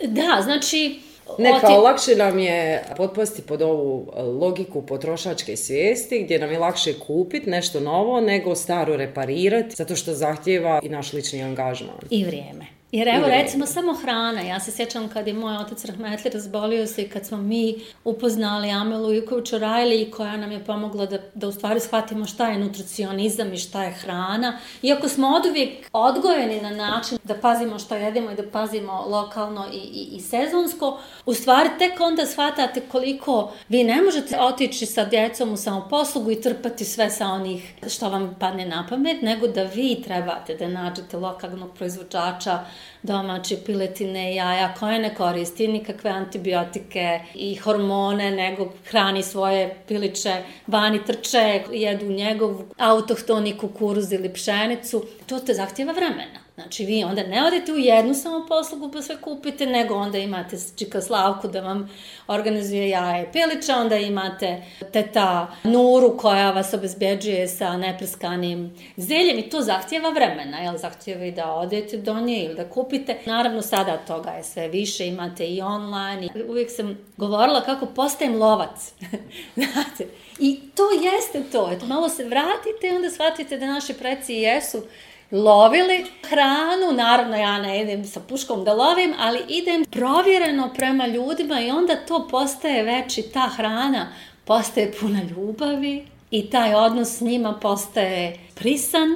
Da, 0.04 0.42
znači 0.44 1.00
Ne, 1.38 1.60
kao 1.62 1.82
lakše 1.82 2.16
nam 2.16 2.40
je 2.40 2.84
potpasti 2.98 3.42
pod 3.42 3.62
ovu 3.62 4.12
e, 4.18 4.22
logiku 4.22 4.82
potrošačke 4.82 5.58
svijesti, 5.58 6.24
gdje 6.24 6.40
nam 6.40 6.52
je 6.52 6.60
lakše 6.60 7.00
kupiti 7.00 7.50
nešto 7.50 7.80
novo 7.80 8.22
nego 8.22 8.56
staro 8.56 8.96
reparirati, 8.98 9.76
zato 9.76 9.96
što 9.96 10.14
zahtjeva 10.14 10.80
i 10.84 10.90
naš 10.90 11.14
lični 11.14 11.44
angažman. 11.44 11.96
I 12.10 12.26
vrijeme. 12.26 12.81
Jer 12.92 13.08
evo 13.08 13.28
recimo 13.28 13.66
samo 13.66 13.94
hrana, 13.94 14.42
ja 14.42 14.60
se 14.60 14.72
sjećam 14.72 15.10
kad 15.10 15.28
je 15.28 15.34
moj 15.34 15.58
otac 15.58 15.86
Rahmetli 15.86 16.32
razbolio 16.32 16.88
se 16.88 17.02
i 17.02 17.10
kad 17.10 17.26
smo 17.26 17.38
mi 17.38 17.76
upoznali 18.04 18.72
Amelu 18.72 19.14
Jukoviću 19.14 19.60
Rajli 19.60 20.12
koja 20.12 20.38
nam 20.38 20.52
je 20.52 20.66
pomogla 20.66 21.06
da, 21.06 21.18
da 21.34 21.48
u 21.48 21.52
stvari 21.52 21.80
shvatimo 21.80 22.26
šta 22.26 22.48
je 22.48 22.58
nutricionizam 22.58 23.54
i 23.54 23.58
šta 23.58 23.84
je 23.84 23.92
hrana. 23.92 24.60
Iako 24.82 25.10
smo 25.10 25.28
od 25.28 25.46
uvijek 25.46 25.90
odgojeni 25.94 26.62
na 26.62 26.70
način 26.70 27.18
da 27.24 27.36
pazimo 27.36 27.80
šta 27.80 27.98
jedemo 27.98 28.32
i 28.32 28.36
da 28.36 28.44
pazimo 28.52 29.06
lokalno 29.08 29.66
i, 29.74 29.78
i, 29.78 30.16
i 30.16 30.20
sezonsko, 30.22 31.00
u 31.26 31.34
stvari 31.34 31.70
tek 31.80 32.00
onda 32.00 32.26
shvatate 32.26 32.82
koliko 32.82 33.52
vi 33.70 33.84
ne 33.84 34.02
možete 34.02 34.40
otići 34.40 34.86
sa 34.86 35.06
djecom 35.06 35.54
u 35.54 35.58
samoposlugu 35.58 36.32
i 36.32 36.42
trpati 36.42 36.86
sve 36.86 37.10
sa 37.10 37.28
onih 37.28 37.74
što 37.90 38.10
vam 38.10 38.36
padne 38.40 38.66
na 38.66 38.86
pamet, 38.90 39.22
nego 39.22 39.48
da 39.48 39.64
vi 39.64 40.02
trebate 40.04 40.56
da 40.56 40.68
nađete 40.68 41.18
lokalnog 41.18 41.74
proizvođača, 41.78 42.60
domaće 43.04 43.58
piletine, 43.66 44.36
jaja, 44.36 44.74
koje 44.80 45.00
ne 45.00 45.16
koristi 45.16 45.68
nikakve 45.68 46.10
antibiotike 46.10 47.20
i 47.34 47.56
hormone, 47.56 48.32
nego 48.32 48.74
hrani 48.86 49.24
svoje 49.24 49.76
piliće, 49.88 50.44
vani 50.68 51.06
trče, 51.06 51.64
jedu 51.72 52.06
njegov 52.06 52.62
autohtoni 52.78 53.58
kukuruz 53.58 54.12
ili 54.12 54.34
pšenicu. 54.34 55.06
To 55.26 55.40
te 55.40 55.54
zahtjeva 55.54 55.94
vremena. 55.94 56.51
Znači 56.62 56.86
vi 56.86 57.04
onda 57.04 57.24
ne 57.24 57.48
odete 57.48 57.72
u 57.72 57.78
jednu 57.78 58.14
samo 58.14 58.46
poslugu 58.48 58.92
pa 58.92 59.02
sve 59.02 59.22
kupite, 59.22 59.66
nego 59.66 59.96
onda 59.96 60.18
imate 60.18 60.58
čika 60.76 61.02
Slavku 61.02 61.48
da 61.48 61.62
vam 61.62 61.90
organizuje 62.28 62.90
jaje 62.90 63.32
pilića, 63.32 63.76
onda 63.78 63.98
imate 63.98 64.64
teta 64.94 65.56
Nuru 65.64 66.18
koja 66.18 66.52
vas 66.52 66.74
obezbeđuje 66.74 67.48
sa 67.48 67.78
nepreskanim 67.78 68.76
zeljem 68.98 69.40
i 69.40 69.50
to 69.50 69.62
zahtjeva 69.62 70.10
vremena, 70.10 70.58
jel? 70.58 70.78
Zahtjeva 70.78 71.26
i 71.26 71.32
da 71.32 71.52
odete 71.52 71.98
do 71.98 72.20
nje 72.20 72.44
ili 72.44 72.56
da 72.56 72.70
kupite. 72.70 73.18
Naravno 73.26 73.62
sada 73.62 73.98
toga 73.98 74.30
je 74.30 74.44
sve 74.44 74.68
više, 74.68 75.08
imate 75.08 75.48
i 75.48 75.62
online. 75.62 76.26
I 76.26 76.44
uvijek 76.50 76.72
sam 76.72 76.98
govorila 77.18 77.62
kako 77.62 77.86
postajem 77.86 78.36
lovac. 78.36 78.94
Znate, 79.56 80.08
i 80.40 80.60
to 80.76 80.84
jeste 81.04 81.44
to. 81.52 81.72
Eto, 81.72 81.86
malo 81.86 82.10
se 82.10 82.24
vratite 82.24 82.88
i 82.88 82.96
onda 82.96 83.10
shvatite 83.10 83.58
da 83.58 83.66
naši 83.66 83.94
preci 83.94 84.34
jesu 84.34 84.84
lovili 85.32 86.06
hranu, 86.30 86.98
naravno 86.98 87.38
ja 87.38 87.62
ne 87.62 87.82
idem 87.82 88.06
sa 88.06 88.20
puškom 88.20 88.64
da 88.64 88.74
lovim, 88.74 89.14
ali 89.20 89.40
idem 89.48 89.86
provjereno 89.86 90.70
prema 90.76 91.08
ljudima 91.08 91.62
i 91.62 91.72
onda 91.72 91.96
to 91.96 92.28
postaje 92.32 92.84
veći, 92.84 93.22
ta 93.22 93.50
hrana 93.56 94.14
postaje 94.46 94.92
puna 95.00 95.22
ljubavi 95.24 96.06
i 96.32 96.50
taj 96.50 96.76
odnos 96.76 97.18
s 97.18 97.22
njima 97.22 97.54
postaje 97.54 98.38
prisan. 98.56 99.10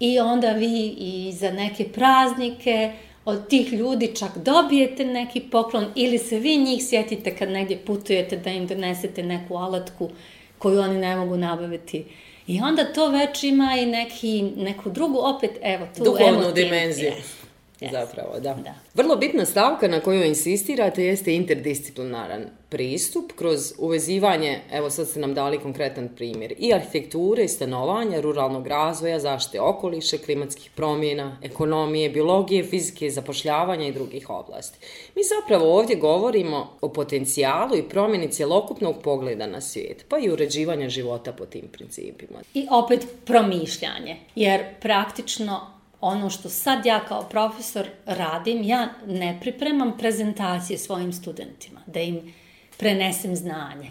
I 0.00 0.20
onda 0.20 0.52
vi 0.52 0.94
i 0.98 1.32
za 1.32 1.50
neke 1.50 1.88
praznike 1.88 2.92
od 3.24 3.48
tih 3.48 3.72
ljudi 3.72 4.14
čak 4.16 4.38
dobijete 4.38 5.04
neki 5.04 5.40
poklon 5.40 5.86
ili 5.94 6.18
se 6.18 6.38
vi 6.38 6.56
njih 6.56 6.82
sjetite 6.84 7.36
kad 7.36 7.48
negdje 7.48 7.78
putujete 7.78 8.36
da 8.36 8.50
im 8.50 8.66
donesete 8.66 9.22
neku 9.22 9.56
alatku 9.56 10.10
koju 10.58 10.80
oni 10.80 10.98
ne 10.98 11.16
mogu 11.16 11.36
nabaviti 11.36 12.04
I 12.46 12.60
onda 12.60 12.92
to 12.92 13.08
već 13.08 13.42
ima 13.42 13.76
i 13.80 13.86
neki, 13.86 14.42
neku 14.42 14.90
drugu, 14.90 15.18
opet, 15.18 15.50
evo, 15.62 15.86
tu 15.96 16.04
Duhovnu 16.04 16.28
emotivnu, 16.28 16.52
dimenziju. 16.52 17.10
Yes. 17.10 17.41
Yes. 17.82 17.90
Zapravo, 17.90 18.40
da. 18.40 18.54
Da. 18.54 18.74
Vrlo 18.94 19.16
bitna 19.16 19.44
stavka 19.44 19.88
na 19.88 20.00
koju 20.00 20.24
insistirate 20.24 21.04
jeste 21.04 21.34
interdisciplinaran 21.34 22.44
pristup 22.68 23.32
kroz 23.36 23.72
uvezivanje, 23.78 24.60
evo 24.72 24.90
sad 24.90 25.08
ste 25.08 25.20
nam 25.20 25.34
dali 25.34 25.58
konkretan 25.58 26.08
primjer, 26.16 26.54
i 26.58 26.72
arhitekture, 26.74 27.44
i 27.44 27.48
stanovanja, 27.48 28.20
ruralnog 28.20 28.66
razvoja, 28.66 29.20
zaštite 29.20 29.60
okoliša, 29.60 30.16
klimatskih 30.24 30.70
promjena, 30.74 31.38
ekonomije, 31.42 32.10
biologije, 32.10 32.64
fizike, 32.64 33.10
zapošljavanja 33.10 33.86
i 33.86 33.92
drugih 33.92 34.30
oblasti. 34.30 34.78
Mi 35.16 35.22
zapravo 35.22 35.78
ovdje 35.78 35.96
govorimo 35.96 36.76
o 36.80 36.88
potencijalu 36.88 37.76
i 37.76 37.88
promjeni 37.88 38.32
cjelokupnog 38.32 39.02
pogleda 39.02 39.46
na 39.46 39.60
svijet, 39.60 40.04
pa 40.08 40.18
i 40.18 40.30
uređivanja 40.30 40.88
života 40.88 41.32
po 41.32 41.46
tim 41.46 41.68
principima. 41.72 42.38
I 42.54 42.66
opet 42.70 43.06
promišljanje, 43.24 44.16
jer 44.34 44.64
praktično 44.80 45.81
ono 46.02 46.30
što 46.30 46.48
sad 46.48 46.86
ja 46.86 47.00
kao 47.00 47.22
profesor 47.22 47.86
radim, 48.06 48.62
ja 48.62 48.88
ne 49.06 49.38
pripremam 49.40 49.98
prezentacije 49.98 50.78
svojim 50.78 51.12
studentima, 51.12 51.80
da 51.86 52.00
im 52.00 52.34
prenesem 52.78 53.36
znanje. 53.36 53.90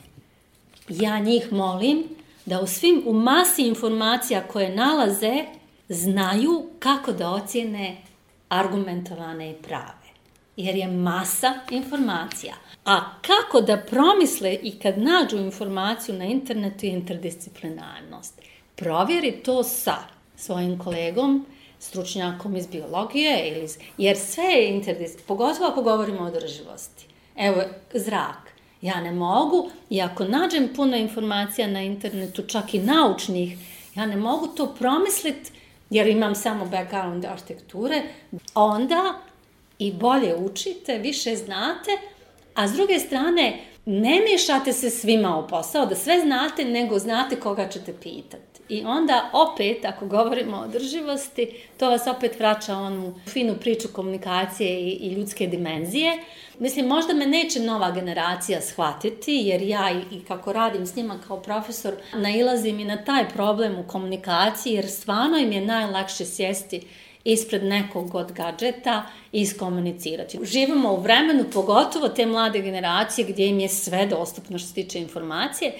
Ja 0.90 1.20
njih 1.20 1.52
molim 1.52 2.04
da 2.46 2.62
u 2.62 2.68
svim, 2.68 3.04
u 3.06 3.14
masi 3.14 3.68
informacija 3.68 4.48
koje 4.48 4.76
nalaze, 4.76 5.46
znaju 5.90 6.70
kako 6.80 7.12
da 7.12 7.30
ocjene 7.30 7.98
argumentovane 8.50 9.52
i 9.52 9.54
prave. 9.54 10.12
Jer 10.58 10.76
je 10.76 10.88
masa 10.88 11.54
informacija. 11.70 12.56
A 12.86 13.00
kako 13.22 13.62
da 13.62 13.78
promisle 13.78 14.54
i 14.64 14.80
kad 14.80 14.98
nađu 14.98 15.38
informaciju 15.38 16.16
na 16.16 16.26
internetu 16.26 16.86
je 16.86 16.92
interdisciplinarnost. 16.92 18.42
Provjeri 18.76 19.32
to 19.32 19.64
sa 19.64 19.96
svojim 20.36 20.80
kolegom, 20.80 21.46
stručnjakom 21.82 22.56
iz 22.56 22.68
biologije, 22.68 23.50
ili 23.50 23.68
jer 23.98 24.18
sve 24.18 24.44
je 24.44 24.70
interdisciplinarno, 24.70 25.28
pogotovo 25.28 25.68
ako 25.68 25.82
govorimo 25.82 26.22
o 26.22 26.28
održivosti. 26.28 27.06
Evo, 27.36 27.64
zrak. 27.94 28.52
Ja 28.82 29.02
ne 29.02 29.12
mogu, 29.12 29.70
i 29.90 30.02
ako 30.02 30.24
nađem 30.24 30.70
puno 30.76 30.98
informacija 30.98 31.68
na 31.68 31.82
internetu, 31.82 32.44
čak 32.48 32.74
i 32.74 32.80
naučnih, 32.80 33.58
ja 33.96 34.06
ne 34.06 34.18
mogu 34.18 34.48
to 34.48 34.76
promisliti, 34.80 35.52
jer 35.90 36.08
imam 36.08 36.36
samo 36.36 36.66
background 36.66 37.26
arhitekture, 37.26 38.02
onda 38.54 39.14
i 39.80 39.92
bolje 39.92 40.36
učite, 40.36 40.98
više 40.98 41.36
znate, 41.36 41.92
a 42.56 42.68
s 42.68 42.72
druge 42.72 43.00
strane, 43.00 43.60
ne 43.86 44.20
miješate 44.20 44.74
se 44.74 44.90
svima 44.90 45.38
u 45.38 45.48
posao, 45.48 45.86
da 45.86 45.96
sve 45.96 46.20
znate, 46.20 46.66
nego 46.66 47.00
znate 47.00 47.36
koga 47.36 47.68
ćete 47.68 47.94
pitati. 47.94 48.51
I 48.72 48.84
onda 48.86 49.30
opet, 49.34 49.86
ako 49.86 50.06
govorimo 50.06 50.58
o 50.58 50.62
održivosti, 50.62 51.48
to 51.78 51.90
vas 51.90 52.08
opet 52.08 52.40
vraća 52.40 52.76
onu 52.76 53.14
finu 53.28 53.56
priču 53.56 53.88
komunikacije 53.94 54.80
i, 54.80 54.90
i 54.92 55.14
ljudske 55.14 55.48
dimenzije. 55.48 56.18
Mislim, 56.60 56.88
možda 56.88 57.14
me 57.14 57.26
neće 57.26 57.60
nova 57.60 57.92
generacija 57.92 58.62
shvatiti, 58.62 59.34
jer 59.34 59.62
ja 59.62 59.92
i, 59.92 60.16
i 60.16 60.24
kako 60.24 60.54
radim 60.54 60.86
s 60.86 60.96
njima 60.96 61.20
kao 61.28 61.42
profesor, 61.42 61.94
nailazim 62.14 62.80
i 62.80 62.86
na 62.86 63.04
taj 63.04 63.30
problem 63.30 63.80
u 63.80 63.88
komunikaciji, 63.88 64.74
jer 64.74 64.90
stvarno 64.90 65.38
im 65.38 65.52
je 65.52 65.66
najlakše 65.66 66.26
sjesti 66.26 66.82
ispred 67.24 67.64
nekog 67.64 68.16
od 68.16 68.32
gadžeta 68.32 69.04
i 69.32 69.42
iskomunicirati. 69.42 70.40
Živimo 70.44 70.94
u 70.94 71.02
vremenu, 71.02 71.44
pogotovo 71.54 72.10
te 72.10 72.26
mlade 72.26 72.62
generacije, 72.62 73.28
gdje 73.28 73.48
im 73.48 73.60
je 73.60 73.70
sve 73.70 74.06
dostupno 74.06 74.58
što 74.58 74.68
se 74.68 74.74
tiče 74.74 75.00
informacije, 75.00 75.74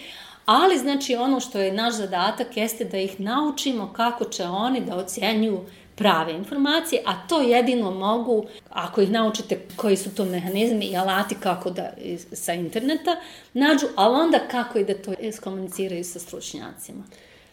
Ali, 0.54 0.78
znači, 0.78 1.16
ono 1.16 1.40
što 1.40 1.60
je 1.60 1.74
naš 1.74 1.94
zadatak 1.94 2.58
jeste 2.58 2.86
da 2.86 2.98
ih 2.98 3.20
naučimo 3.20 3.94
kako 3.94 4.26
će 4.26 4.44
oni 4.44 4.82
da 4.82 4.96
ocjenjuju 4.96 5.60
prave 5.96 6.34
informacije, 6.34 7.02
a 7.06 7.28
to 7.28 7.42
jedino 7.42 7.92
mogu, 7.92 8.46
ako 8.70 9.02
ih 9.02 9.12
naučite 9.12 9.60
koji 9.76 9.98
su 9.98 10.16
to 10.16 10.26
mehanizmi 10.26 10.86
i 10.86 10.98
alati 10.98 11.36
kako 11.36 11.70
da 11.70 11.90
sa 12.34 12.54
interneta 12.54 13.16
nađu, 13.54 13.88
ali 13.96 14.16
onda 14.16 14.40
kako 14.52 14.80
i 14.80 14.84
da 14.84 14.94
to 14.94 15.14
iskomuniciraju 15.20 16.04
sa 16.04 16.20
stručnjacima. 16.20 17.04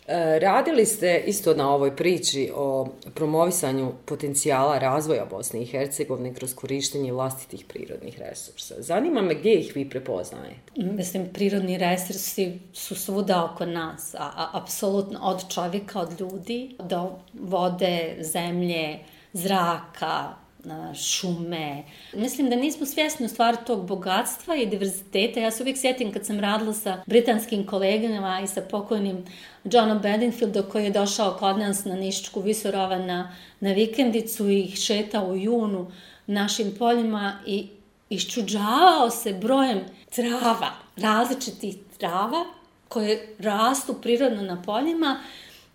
E, 0.09 0.39
radili 0.39 0.87
ste 0.87 1.23
isto 1.27 1.55
na 1.55 1.75
ovoj 1.75 1.97
priči 1.97 2.51
o 2.55 2.89
promovisanju 3.15 3.93
potencijala 4.05 4.79
razvoja 4.79 5.25
Bosne 5.25 5.63
i 5.63 5.67
Hercegovine 5.67 6.35
kroz 6.35 6.55
korištenje 6.55 7.13
vlastitih 7.13 7.65
prirodnih 7.65 8.19
resursa. 8.19 8.75
Zanima 8.79 9.23
me 9.23 9.35
gdje 9.35 9.61
ih 9.61 9.73
vi 9.77 9.91
prepoznajete? 9.91 10.73
Mislim, 10.77 11.29
prirodni 11.33 11.79
resursi 11.79 12.59
su 12.73 12.95
svuda 12.95 13.51
oko 13.53 13.67
nas, 13.67 14.15
a, 14.15 14.31
a 14.37 14.51
apsolutno 14.63 15.21
od 15.23 15.55
čovjeka, 15.55 16.01
od 16.01 16.21
ljudi, 16.21 16.77
do 16.85 17.11
vode, 17.33 18.17
zemlje, 18.21 18.99
zraka, 19.33 20.35
šume. 20.95 21.83
Mislim 22.15 22.51
da 22.51 22.57
nismo 22.57 22.87
svjesni 22.87 23.27
u 23.27 23.29
stvari 23.29 23.57
tog 23.67 23.87
bogatstva 23.87 24.57
i 24.57 24.67
diverziteta. 24.67 25.41
Ja 25.41 25.51
se 25.51 25.63
uvijek 25.63 25.79
sjetim 25.79 26.13
kad 26.13 26.27
sam 26.27 26.41
radila 26.41 26.73
sa 26.73 27.03
britanskim 27.07 27.67
kolegama 27.67 28.41
i 28.45 28.47
sa 28.47 28.61
pokojnim 28.61 29.25
Johnom 29.65 29.99
Bedingfieldom 29.99 30.65
koji 30.73 30.85
je 30.85 30.91
došao 30.91 31.37
kod 31.39 31.59
nas 31.59 31.85
na 31.85 31.95
Niščku 31.95 32.41
Visorova 32.41 32.99
na, 32.99 33.37
na 33.61 33.73
vikendicu 33.73 34.49
i 34.49 34.77
šetao 34.77 35.27
u 35.27 35.37
junu 35.37 35.93
našim 36.27 36.75
poljima 36.79 37.39
i 37.47 37.69
iščuđavao 38.11 39.11
se 39.11 39.33
brojem 39.33 39.81
trava, 40.15 40.71
različitih 40.97 41.77
trava 41.99 42.45
koje 42.89 43.35
rastu 43.39 43.95
prirodno 43.95 44.43
na 44.43 44.63
poljima 44.63 45.21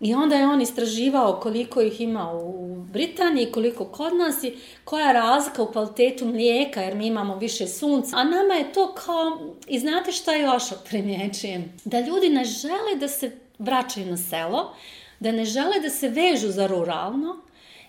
I 0.03 0.13
onda 0.13 0.35
je 0.35 0.47
on 0.47 0.61
istraživao 0.61 1.39
koliko 1.43 1.81
ih 1.81 2.01
ima 2.01 2.33
u 2.33 2.75
Britaniji, 2.75 3.51
koliko 3.51 3.85
kod 3.85 4.15
nas 4.15 4.43
i 4.43 4.53
koja 4.83 5.07
je 5.07 5.13
razlika 5.13 5.63
u 5.63 5.71
kvalitetu 5.71 6.25
mlijeka, 6.25 6.81
jer 6.81 6.95
mi 6.95 7.07
imamo 7.07 7.35
više 7.35 7.67
sunca. 7.67 8.17
A 8.17 8.23
nama 8.23 8.53
je 8.53 8.73
to 8.73 8.93
kao, 8.93 9.39
i 9.67 9.79
znate 9.79 10.11
šta 10.11 10.35
još 10.35 10.63
primjećujem? 10.89 11.73
Da 11.85 11.99
ljudi 11.99 12.29
ne 12.29 12.45
žele 12.45 12.95
da 12.99 13.07
se 13.07 13.31
vraćaju 13.59 14.05
na 14.05 14.17
selo, 14.17 14.73
da 15.19 15.31
ne 15.31 15.45
žele 15.45 15.79
da 15.79 15.89
se 15.89 16.09
vežu 16.09 16.51
za 16.51 16.67
ruralno, 16.67 17.35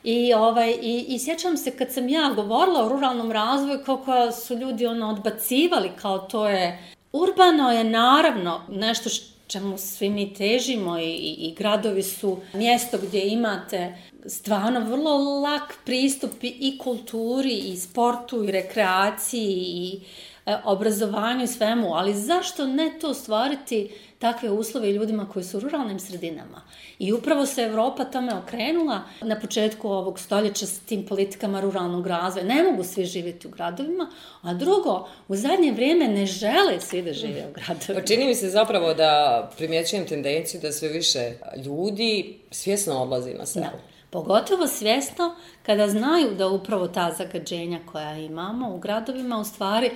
I, 0.04 0.34
ovaj, 0.34 0.70
i, 0.82 1.04
I 1.08 1.18
sjećam 1.18 1.56
se 1.56 1.70
kad 1.70 1.92
sam 1.92 2.08
ja 2.08 2.32
govorila 2.36 2.84
o 2.84 2.88
ruralnom 2.88 3.32
razvoju, 3.32 3.78
kako 3.86 4.32
su 4.32 4.54
ljudi 4.54 4.86
ono 4.86 5.08
odbacivali, 5.10 5.90
kao 6.02 6.18
to 6.18 6.48
je... 6.48 6.92
Urbano 7.12 7.70
je 7.72 7.84
naravno 7.84 8.60
nešto 8.68 9.08
što 9.08 9.33
čemu 9.46 9.78
svi 9.78 10.10
mi 10.10 10.34
težimo 10.34 10.98
i, 10.98 11.14
i, 11.38 11.54
gradovi 11.58 12.02
su 12.02 12.38
mjesto 12.52 12.98
gdje 13.02 13.28
imate 13.28 13.94
stvarno 14.26 14.80
vrlo 14.80 15.40
lak 15.40 15.74
pristup 15.84 16.30
i 16.42 16.78
kulturi 16.78 17.58
i 17.58 17.76
sportu 17.76 18.44
i 18.44 18.52
rekreaciji 18.52 19.52
i 19.66 20.00
e, 20.46 20.56
obrazovanju 20.64 21.44
i 21.44 21.46
svemu, 21.46 21.94
ali 21.94 22.14
zašto 22.14 22.66
ne 22.66 22.98
to 23.00 23.14
stvariti 23.14 23.90
takve 24.24 24.50
uslove 24.50 24.92
ljudima 24.92 25.28
koji 25.32 25.44
su 25.44 25.56
u 25.56 25.60
ruralnim 25.60 26.00
sredinama? 26.00 26.62
I 26.98 27.12
upravo 27.12 27.46
se 27.46 27.62
Evropa 27.62 28.04
tome 28.04 28.34
okrenula 28.34 29.00
na 29.22 29.40
početku 29.40 29.88
ovog 29.88 30.18
stoljeća 30.20 30.66
s 30.66 30.80
tim 30.80 31.06
politikama 31.06 31.60
ruralnog 31.60 32.06
razvoja. 32.06 32.46
Ne 32.46 32.62
mogu 32.62 32.84
svi 32.84 33.04
živjeti 33.04 33.46
u 33.46 33.50
gradovima, 33.50 34.10
a 34.42 34.54
drugo, 34.54 35.08
u 35.28 35.36
zadnje 35.36 35.72
vrijeme 35.72 36.08
ne 36.08 36.26
žele 36.26 36.80
svi 36.80 37.02
da 37.02 37.12
žive 37.12 37.46
u 37.50 37.52
gradovima. 37.52 38.00
Pa 38.00 38.06
čini 38.06 38.26
mi 38.26 38.34
se 38.34 38.50
zapravo 38.50 38.94
da 38.94 39.50
primjećujem 39.56 40.06
tendenciju 40.06 40.60
da 40.60 40.72
sve 40.72 40.88
više 40.88 41.32
ljudi 41.64 42.38
svjesno 42.50 43.02
odlazi 43.02 43.34
na 43.34 43.46
selo. 43.46 43.64
Da. 43.64 43.94
Pogotovo 44.10 44.66
svjesno 44.66 45.34
kada 45.66 45.88
znaju 45.88 46.34
da 46.34 46.48
upravo 46.48 46.88
ta 46.88 47.14
zagađenja 47.18 47.80
koja 47.92 48.16
imamo 48.16 48.74
u 48.74 48.78
gradovima 48.78 49.38
u 49.38 49.44
stvari 49.44 49.90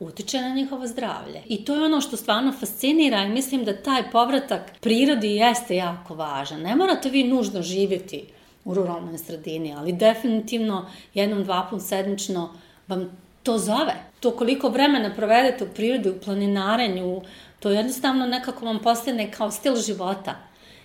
utiče 0.00 0.40
na 0.40 0.54
njihovo 0.54 0.86
zdravlje. 0.86 1.42
I 1.46 1.64
to 1.64 1.74
je 1.74 1.84
ono 1.84 2.00
što 2.00 2.16
stvarno 2.16 2.52
fascinira 2.52 3.22
i 3.22 3.28
mislim 3.28 3.64
da 3.64 3.82
taj 3.82 4.10
povratak 4.10 4.72
prirodi 4.80 5.36
jeste 5.36 5.76
jako 5.76 6.14
važan. 6.14 6.60
Ne 6.60 6.76
morate 6.76 7.10
vi 7.10 7.24
nužno 7.24 7.62
živjeti 7.62 8.24
u 8.64 8.74
ruralnoj 8.74 9.18
sredini, 9.18 9.74
ali 9.74 9.92
definitivno 9.92 10.90
jednom, 11.14 11.44
dva 11.44 11.66
put 11.70 11.82
sedmično 11.82 12.54
vam 12.88 13.18
to 13.42 13.58
zove. 13.58 13.94
To 14.20 14.30
koliko 14.30 14.68
vremena 14.68 15.14
provedete 15.16 15.64
u 15.64 15.68
prirodi, 15.74 16.08
u 16.08 16.20
planinarenju, 16.20 17.22
to 17.60 17.70
jednostavno 17.70 18.26
nekako 18.26 18.64
vam 18.64 18.78
postane 18.78 19.32
kao 19.32 19.50
stil 19.50 19.76
života. 19.76 20.36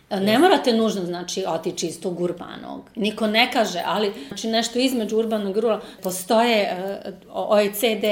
Ne 0.09 0.39
morate 0.39 0.73
nužno, 0.73 1.05
znači, 1.05 1.43
otići 1.47 1.87
iz 1.87 2.01
tog 2.01 2.21
urbanog. 2.21 2.89
Niko 2.95 3.27
ne 3.27 3.51
kaže, 3.51 3.81
ali 3.85 4.13
znači, 4.27 4.47
nešto 4.47 4.79
između 4.79 5.17
urbanog 5.17 5.57
i 5.57 5.61
ruralnog. 5.61 5.85
Postoje 6.03 6.77
uh, 7.05 7.13
OECD 7.49 8.03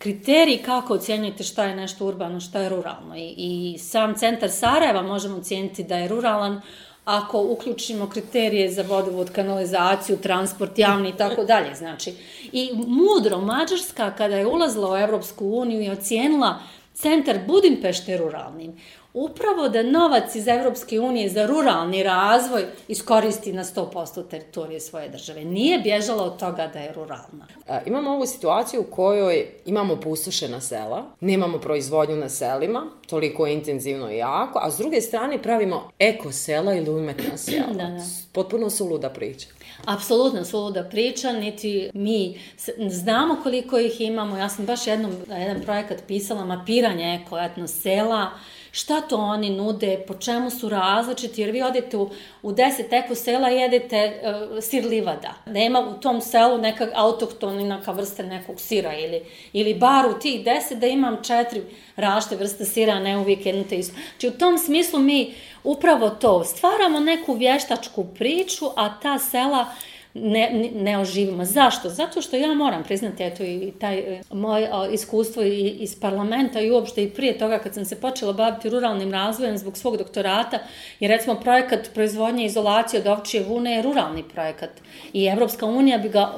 kriteriji 0.00 0.58
kako 0.58 0.94
ocjenjujete 0.94 1.42
šta 1.42 1.64
je 1.64 1.76
nešto 1.76 2.06
urbano, 2.06 2.40
šta 2.40 2.60
je 2.60 2.68
ruralno. 2.68 3.16
I, 3.16 3.34
I 3.36 3.78
sam 3.78 4.14
centar 4.14 4.50
Sarajeva 4.50 5.02
možemo 5.02 5.36
ocijeniti 5.36 5.84
da 5.84 5.96
je 5.96 6.08
ruralan 6.08 6.60
ako 7.04 7.42
uključimo 7.42 8.08
kriterije 8.08 8.70
za 8.70 8.82
vodovod, 8.82 9.32
kanalizaciju, 9.32 10.16
transport 10.16 10.78
javni 10.78 11.08
i 11.08 11.16
tako 11.16 11.44
dalje. 11.44 11.74
Znači, 11.74 12.14
i 12.52 12.70
mudro 12.86 13.40
Mađarska 13.40 14.10
kada 14.10 14.36
je 14.36 14.46
ulazila 14.46 14.92
u 14.92 14.96
Evropsku 14.96 15.46
uniju 15.46 15.82
i 15.82 15.90
ocijenila 15.90 16.58
centar 16.94 17.38
Budimpešte 17.46 18.16
ruralnim, 18.16 18.80
upravo 19.14 19.68
da 19.68 19.82
novac 19.82 20.34
iz 20.34 20.48
Evropske 20.48 21.00
unije 21.00 21.28
za 21.28 21.46
ruralni 21.46 22.02
razvoj 22.02 22.64
iskoristi 22.88 23.52
na 23.52 23.64
100% 23.64 24.28
teritorije 24.28 24.80
svoje 24.80 25.08
države. 25.08 25.44
Nije 25.44 25.78
bježala 25.78 26.24
od 26.24 26.38
toga 26.38 26.70
da 26.72 26.78
je 26.78 26.92
ruralna. 26.92 27.46
E, 27.68 27.80
imamo 27.86 28.10
ovu 28.10 28.26
situaciju 28.26 28.80
u 28.80 28.94
kojoj 28.94 29.46
imamo 29.66 29.96
pustošena 29.96 30.60
sela, 30.60 31.04
nemamo 31.20 31.58
proizvodnju 31.58 32.16
na 32.16 32.28
selima, 32.28 32.86
toliko 33.06 33.46
intenzivno 33.46 34.10
i 34.10 34.16
jako, 34.16 34.60
a 34.62 34.70
s 34.70 34.76
druge 34.76 35.00
strane 35.00 35.42
pravimo 35.42 35.90
eko 35.98 36.32
sela 36.32 36.74
ili 36.74 36.90
umetna 36.90 37.36
sela. 37.46 37.66
da, 37.66 37.84
da. 37.84 38.04
Potpuno 38.32 38.70
su 38.70 38.86
luda 38.86 39.10
priča. 39.10 39.46
Apsolutno 39.86 40.44
suluda 40.44 40.84
priča, 40.84 41.32
niti 41.32 41.90
mi 41.94 42.40
znamo 42.88 43.36
koliko 43.42 43.78
ih 43.78 44.00
imamo. 44.00 44.36
Ja 44.36 44.48
sam 44.48 44.66
baš 44.66 44.86
jednom, 44.86 45.12
jedan 45.28 45.62
projekat 45.62 46.02
pisala, 46.06 46.44
mapiranje 46.44 47.20
eko 47.22 47.66
sela, 47.66 48.30
šta 48.72 49.00
to 49.00 49.16
oni 49.16 49.50
nude, 49.50 50.04
po 50.08 50.14
čemu 50.14 50.50
su 50.50 50.68
različiti, 50.68 51.40
jer 51.40 51.50
vi 51.50 51.62
odete 51.62 51.96
u, 51.96 52.10
u 52.42 52.52
deset 52.52 52.92
eko 52.92 53.14
sela 53.14 53.50
i 53.50 53.56
jedete 53.56 54.22
uh, 54.22 54.64
sir 54.64 54.84
livada. 54.84 55.34
Nema 55.46 55.80
u 55.80 56.00
tom 56.00 56.20
selu 56.20 56.58
neka 56.58 56.88
autohtoni 56.94 57.64
neka 57.64 57.92
vrste 57.92 58.22
nekog 58.22 58.60
sira 58.60 58.94
ili, 58.94 59.22
ili 59.52 59.74
bar 59.74 60.06
u 60.06 60.18
tih 60.18 60.44
deset 60.44 60.78
da 60.78 60.86
imam 60.86 61.16
četiri 61.22 61.62
rašte 61.96 62.36
vrste 62.36 62.64
sira, 62.64 62.92
a 62.92 63.00
ne 63.00 63.18
uvijek 63.18 63.46
jednu 63.46 63.64
te 63.64 63.76
istu. 63.76 63.94
Znači 64.10 64.28
u 64.28 64.38
tom 64.38 64.58
smislu 64.58 64.98
mi 64.98 65.34
upravo 65.64 66.10
to, 66.10 66.44
stvaramo 66.44 67.00
neku 67.00 67.34
vještačku 67.34 68.04
priču, 68.14 68.66
a 68.76 69.00
ta 69.00 69.18
sela 69.18 69.66
ne, 70.14 70.70
ne 70.74 70.98
oživimo. 70.98 71.44
Zašto? 71.44 71.88
Zato 71.88 72.22
što 72.22 72.36
ja 72.36 72.54
moram 72.54 72.82
priznati, 72.82 73.22
eto 73.22 73.44
i 73.44 73.72
taj 73.80 73.98
e, 73.98 74.22
moj 74.32 74.68
iskustvo 74.92 75.42
i, 75.42 75.68
iz 75.68 76.00
parlamenta 76.00 76.60
i 76.60 76.70
uopšte 76.70 77.02
i 77.02 77.10
prije 77.10 77.38
toga 77.38 77.58
kad 77.58 77.74
sam 77.74 77.84
se 77.84 78.00
počela 78.00 78.32
baviti 78.32 78.68
ruralnim 78.68 79.12
razvojem 79.12 79.58
zbog 79.58 79.76
svog 79.76 79.96
doktorata, 79.96 80.58
jer 81.00 81.10
recimo 81.10 81.40
projekat 81.40 81.90
proizvodnje 81.94 82.46
izolacije 82.46 83.00
od 83.00 83.06
ovčije 83.06 83.44
vune 83.44 83.72
je 83.72 83.82
ruralni 83.82 84.22
projekat 84.22 84.70
i 85.12 85.26
Evropska 85.26 85.66
unija 85.66 85.98
bi 85.98 86.08
ga 86.08 86.32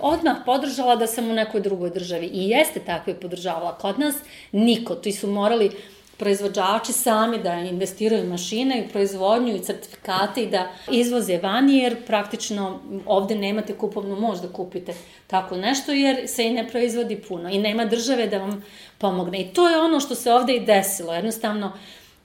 odmah 0.00 0.36
podržala 0.46 0.96
da 0.96 1.06
sam 1.06 1.30
u 1.30 1.34
nekoj 1.34 1.60
drugoj 1.60 1.90
državi 1.90 2.26
i 2.26 2.48
jeste 2.48 2.80
tako 2.80 3.10
je 3.10 3.20
podržavala. 3.20 3.78
Kod 3.78 3.98
nas 3.98 4.14
niko, 4.52 4.94
ti 4.94 5.12
su 5.12 5.26
morali 5.26 5.70
proizvođači 6.16 6.92
sami 6.92 7.38
da 7.42 7.54
investiraju 7.54 8.28
mašine 8.28 8.80
i 8.80 8.88
proizvodnju 8.88 9.56
i 9.56 9.60
certifikate 9.60 10.42
i 10.42 10.50
da 10.50 10.68
izvoze 10.90 11.38
vani, 11.38 11.78
jer 11.78 12.04
praktično 12.06 12.80
ovde 13.06 13.34
nemate 13.34 13.74
kupovnu 13.74 14.16
moć 14.20 14.40
da 14.40 14.48
kupite 14.48 14.94
tako 15.26 15.56
nešto, 15.56 15.92
jer 15.92 16.28
se 16.28 16.46
i 16.46 16.52
ne 16.52 16.68
proizvodi 16.68 17.16
puno 17.16 17.48
i 17.48 17.58
nema 17.58 17.84
države 17.84 18.26
da 18.26 18.38
vam 18.38 18.64
pomogne. 18.98 19.40
I 19.40 19.52
to 19.52 19.68
je 19.68 19.80
ono 19.80 20.00
što 20.00 20.14
se 20.14 20.32
ovde 20.32 20.56
i 20.56 20.64
desilo. 20.66 21.14
Jednostavno, 21.14 21.72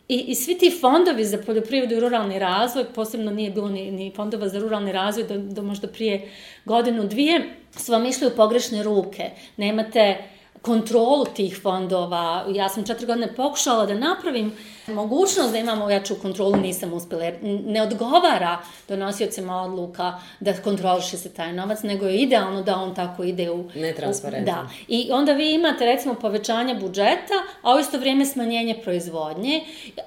I, 0.09 0.15
I 0.27 0.35
svi 0.35 0.57
ti 0.57 0.71
fondovi 0.81 1.25
za 1.25 1.37
poljoprivredu 1.37 1.95
i 1.95 1.99
ruralni 1.99 2.39
razvoj, 2.39 2.85
posebno 2.95 3.31
nije 3.31 3.51
bilo 3.51 3.69
ni, 3.69 3.91
ni 3.91 4.11
fondova 4.15 4.47
za 4.49 4.59
ruralni 4.59 4.91
razvoj 4.91 5.27
do, 5.27 5.37
do 5.37 5.61
možda 5.61 5.87
prije 5.87 6.31
godinu, 6.65 7.07
dvije, 7.07 7.43
su 7.77 7.91
vam 7.91 8.05
išli 8.05 8.27
u 8.27 8.35
pogrešne 8.35 8.83
ruke. 8.83 9.29
Nemate 9.57 10.17
kontrolu 10.61 11.25
tih 11.25 11.59
fondova. 11.61 12.45
Ja 12.53 12.69
sam 12.69 12.85
četiri 12.85 13.07
godine 13.07 13.35
pokušala 13.35 13.85
da 13.85 13.93
napravim 13.93 14.53
mogućnost 14.89 15.51
da 15.51 15.57
imamo 15.57 15.89
jaču 15.89 16.15
kontrolu, 16.21 16.55
nisam 16.55 16.93
uspela. 16.93 17.23
Jer 17.23 17.37
ne 17.43 17.81
odgovara 17.81 18.57
donosiocima 18.87 19.61
odluka 19.61 20.19
da 20.39 20.53
kontroliše 20.53 21.17
se 21.17 21.33
taj 21.33 21.53
novac, 21.53 21.83
nego 21.83 22.05
je 22.05 22.17
idealno 22.17 22.61
da 22.61 22.75
on 22.75 22.95
tako 22.95 23.23
ide 23.23 23.51
u... 23.51 23.69
Netransparentno. 23.75 24.53
Da. 24.53 24.69
I 24.87 25.09
onda 25.11 25.33
vi 25.33 25.53
imate 25.53 25.85
recimo 25.85 26.13
povećanje 26.13 26.75
budžeta, 26.75 27.33
a 27.61 27.75
u 27.75 27.79
isto 27.79 27.97
vrijeme 27.97 28.25
smanjenje 28.25 28.75
proizvodnje, 28.83 29.61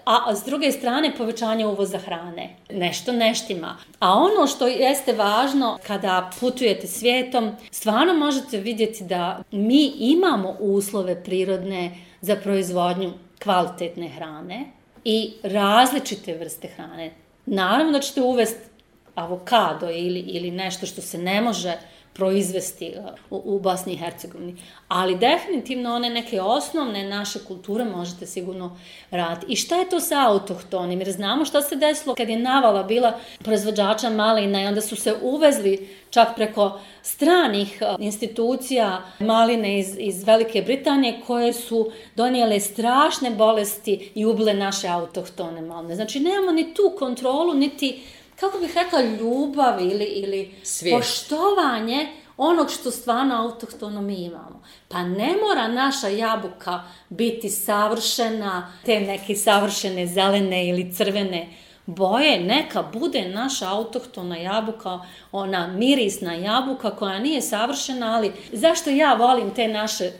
a 0.04 0.36
s 0.36 0.44
druge 0.44 0.72
strane 0.72 1.12
povećanje 1.16 1.66
uvoza 1.66 1.98
hrane. 1.98 2.56
Nešto 2.70 3.12
neštima. 3.12 3.76
A 3.98 4.14
ono 4.14 4.46
što 4.46 4.66
jeste 4.66 5.12
važno 5.12 5.78
kada 5.86 6.30
putujete 6.40 6.86
svijetom, 6.86 7.56
stvarno 7.70 8.14
možete 8.14 8.58
vidjeti 8.58 9.04
da 9.04 9.42
mi 9.50 9.92
imamo 9.98 10.56
uslove 10.60 11.24
prirodne 11.24 11.96
za 12.20 12.36
proizvodnju 12.36 13.12
kvalitetne 13.42 14.08
hrane 14.08 14.64
i 15.04 15.32
različite 15.42 16.34
vrste 16.34 16.68
hrane. 16.68 17.10
Naravno 17.46 17.92
da 17.92 18.00
ćete 18.00 18.22
uvesti 18.22 18.72
avokado 19.14 19.90
ili, 19.90 20.20
ili 20.20 20.50
nešto 20.50 20.86
što 20.86 21.00
se 21.00 21.18
ne 21.18 21.40
može 21.40 21.76
proizvesti 22.12 22.94
u, 23.30 23.58
Bosni 23.58 23.92
i 23.92 23.96
Hercegovini. 23.96 24.56
Ali 24.88 25.18
definitivno 25.18 25.94
one 25.94 26.10
neke 26.10 26.40
osnovne 26.40 27.08
naše 27.08 27.38
kulture 27.44 27.84
možete 27.84 28.26
sigurno 28.26 28.76
raditi. 29.10 29.52
I 29.52 29.56
šta 29.56 29.76
je 29.76 29.88
to 29.88 30.00
sa 30.00 30.28
autohtonim? 30.28 31.00
Jer 31.00 31.10
znamo 31.10 31.44
šta 31.44 31.62
se 31.62 31.76
desilo 31.76 32.14
kad 32.14 32.28
je 32.28 32.38
navala 32.38 32.82
bila 32.82 33.18
proizvođača 33.38 34.10
malina 34.10 34.62
i 34.62 34.66
onda 34.66 34.80
su 34.80 34.96
se 34.96 35.14
uvezli 35.22 35.88
čak 36.10 36.28
preko 36.36 36.80
stranih 37.02 37.82
institucija 37.98 39.02
maline 39.18 39.78
iz, 39.78 39.96
iz 39.98 40.24
Velike 40.24 40.62
Britanije 40.62 41.20
koje 41.26 41.52
su 41.52 41.92
donijele 42.16 42.60
strašne 42.60 43.30
bolesti 43.30 44.10
i 44.14 44.26
ubile 44.26 44.54
naše 44.54 44.88
autohtone 44.88 45.62
maline. 45.62 45.94
Znači 45.94 46.20
nemamo 46.20 46.52
ni 46.52 46.74
tu 46.74 46.92
kontrolu, 46.98 47.54
niti 47.54 48.02
kako 48.42 48.58
bih 48.58 48.76
rekla, 48.76 49.02
ljubav 49.02 49.80
ili, 49.80 50.04
ili 50.04 50.54
poštovanje 50.90 52.08
onog 52.36 52.70
što 52.70 52.90
stvarno 52.90 53.36
autohtono 53.42 54.02
mi 54.02 54.24
imamo. 54.24 54.62
Pa 54.88 55.02
ne 55.02 55.34
mora 55.42 55.68
naša 55.68 56.08
jabuka 56.08 56.82
biti 57.08 57.50
savršena, 57.50 58.72
te 58.84 59.00
neke 59.00 59.34
savršene 59.34 60.06
zelene 60.06 60.68
ili 60.68 60.92
crvene 60.94 61.48
boje, 61.86 62.40
neka 62.40 62.82
bude 62.82 63.28
naša 63.28 63.68
autohtona 63.68 64.36
jabuka, 64.36 65.00
ona 65.32 65.66
mirisna 65.66 66.34
jabuka 66.34 66.90
koja 66.90 67.18
nije 67.18 67.42
savršena, 67.42 68.14
ali 68.16 68.32
zašto 68.52 68.90
ja 68.90 69.14
volim 69.14 69.50
te 69.54 69.68
naše 69.68 70.10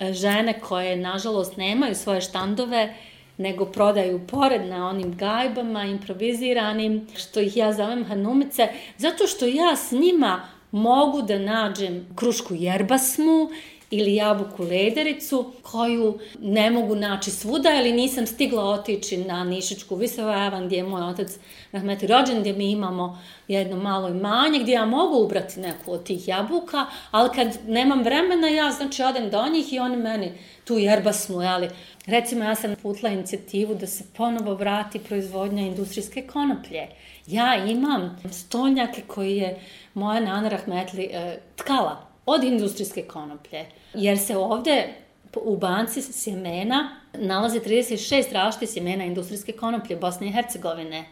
e, 0.00 0.12
žene 0.12 0.60
koje, 0.60 0.96
nažalost, 0.96 1.56
nemaju 1.56 1.94
svoje 1.94 2.20
štandove, 2.20 2.94
nego 3.40 3.66
prodaju 3.66 4.20
pored 4.26 4.66
na 4.66 4.88
onim 4.88 5.16
gajbama 5.16 5.84
improviziranim, 5.84 7.06
što 7.16 7.40
ih 7.40 7.56
ja 7.56 7.72
zovem 7.72 8.04
hanumice, 8.04 8.68
zato 8.96 9.26
što 9.26 9.46
ja 9.46 9.76
s 9.76 9.92
njima 9.92 10.48
mogu 10.70 11.22
da 11.22 11.38
nađem 11.38 12.06
krušku 12.16 12.54
jerbasmu 12.54 13.48
ili 13.90 14.14
jabuku 14.14 14.62
ledericu 14.62 15.52
koju 15.62 16.18
ne 16.40 16.70
mogu 16.70 16.94
naći 16.94 17.30
svuda 17.30 17.70
ili 17.74 17.92
nisam 17.92 18.26
stigla 18.26 18.64
otići 18.64 19.16
na 19.16 19.44
Nišičku 19.44 19.96
Visovajavan 19.96 20.66
gdje 20.66 20.76
je 20.76 20.82
moj 20.82 21.02
otac 21.02 21.38
Rahmeti 21.72 22.06
rođen, 22.06 22.40
gdje 22.40 22.52
mi 22.52 22.70
imamo 22.70 23.22
jedno 23.48 23.76
malo 23.76 24.08
imanje 24.08 24.58
gdje 24.58 24.72
ja 24.72 24.86
mogu 24.86 25.24
ubrati 25.24 25.60
neku 25.60 25.92
od 25.92 26.04
tih 26.04 26.28
jabuka, 26.28 26.86
ali 27.10 27.30
kad 27.34 27.58
nemam 27.66 28.02
vremena 28.02 28.48
ja 28.48 28.70
znači 28.70 29.02
odem 29.02 29.30
do 29.30 29.46
njih 29.48 29.72
i 29.72 29.78
oni 29.78 29.96
meni 29.96 30.32
tu 30.64 30.78
jerbasmu, 30.78 31.40
ali 31.40 31.68
recimo 32.06 32.44
ja 32.44 32.54
sam 32.54 32.76
putla 32.82 33.10
inicijativu 33.10 33.74
da 33.74 33.86
se 33.86 34.04
ponovo 34.16 34.54
vrati 34.54 34.98
proizvodnja 34.98 35.62
industrijske 35.62 36.22
konoplje. 36.22 36.88
Ja 37.26 37.64
imam 37.64 38.22
stolnjake 38.30 39.02
koji 39.06 39.36
je 39.36 39.60
moja 39.94 40.20
nana 40.20 40.48
Rahmetli 40.48 41.04
e, 41.04 41.38
tkala 41.56 42.06
od 42.26 42.44
industrijske 42.44 43.02
konoplje. 43.02 43.66
Jer 43.94 44.18
se 44.18 44.36
ovde 44.36 44.88
u 45.36 45.56
banci 45.56 46.02
sjemena 46.02 46.96
nalazi 47.12 47.60
36 47.60 48.32
različite 48.32 48.72
sjemena 48.72 49.04
industrijske 49.04 49.52
konoplje 49.52 49.96
Bosne 49.96 50.26
i 50.26 50.32
Hercegovine, 50.32 51.04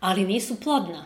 ali 0.00 0.26
nisu 0.26 0.60
plodna. 0.60 1.04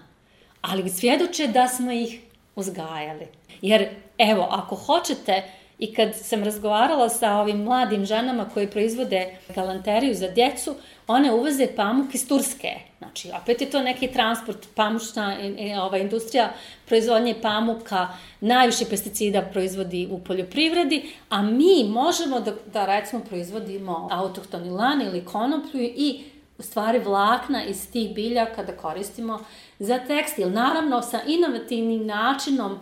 ali 0.60 0.90
svjedoče 0.90 1.46
da 1.46 1.68
smo 1.68 1.92
ih 1.92 2.20
uzgajali. 2.56 3.26
Jer, 3.62 3.88
evo, 4.18 4.48
ako 4.50 4.74
hoćete, 4.74 5.42
i 5.78 5.94
kad 5.94 6.08
sam 6.14 6.44
razgovarala 6.44 7.08
sa 7.08 7.34
ovim 7.34 7.62
mladim 7.62 8.06
ženama 8.06 8.48
koje 8.54 8.70
proizvode 8.70 9.36
galanteriju 9.54 10.14
za 10.14 10.28
djecu, 10.28 10.74
one 11.06 11.32
uvoze 11.32 11.66
pamuk 11.76 12.14
iz 12.14 12.28
Turske. 12.28 12.68
Znači, 12.98 13.30
opet 13.42 13.60
je 13.60 13.70
to 13.70 13.82
neki 13.82 14.06
transport, 14.06 14.66
pamučna 14.74 15.36
ova, 15.82 15.98
industrija 15.98 16.52
proizvodnje 16.86 17.34
pamuka, 17.42 18.08
najviše 18.40 18.84
pesticida 18.90 19.42
proizvodi 19.42 20.08
u 20.10 20.18
poljoprivredi, 20.18 21.12
a 21.28 21.42
mi 21.42 21.84
možemo 21.88 22.40
da, 22.40 22.52
da 22.72 22.86
recimo 22.86 23.22
proizvodimo 23.24 24.08
autohtoni 24.12 24.70
lan 24.70 25.02
ili 25.02 25.24
konoplju 25.24 25.82
i 25.82 26.20
u 26.58 26.62
stvari 26.62 26.98
vlakna 26.98 27.64
iz 27.64 27.90
tih 27.90 28.14
biljaka 28.14 28.62
da 28.62 28.76
koristimo 28.76 29.38
za 29.78 29.98
tekstil. 29.98 30.50
Naravno, 30.50 31.02
sa 31.02 31.20
inovativnim 31.26 32.06
načinom 32.06 32.78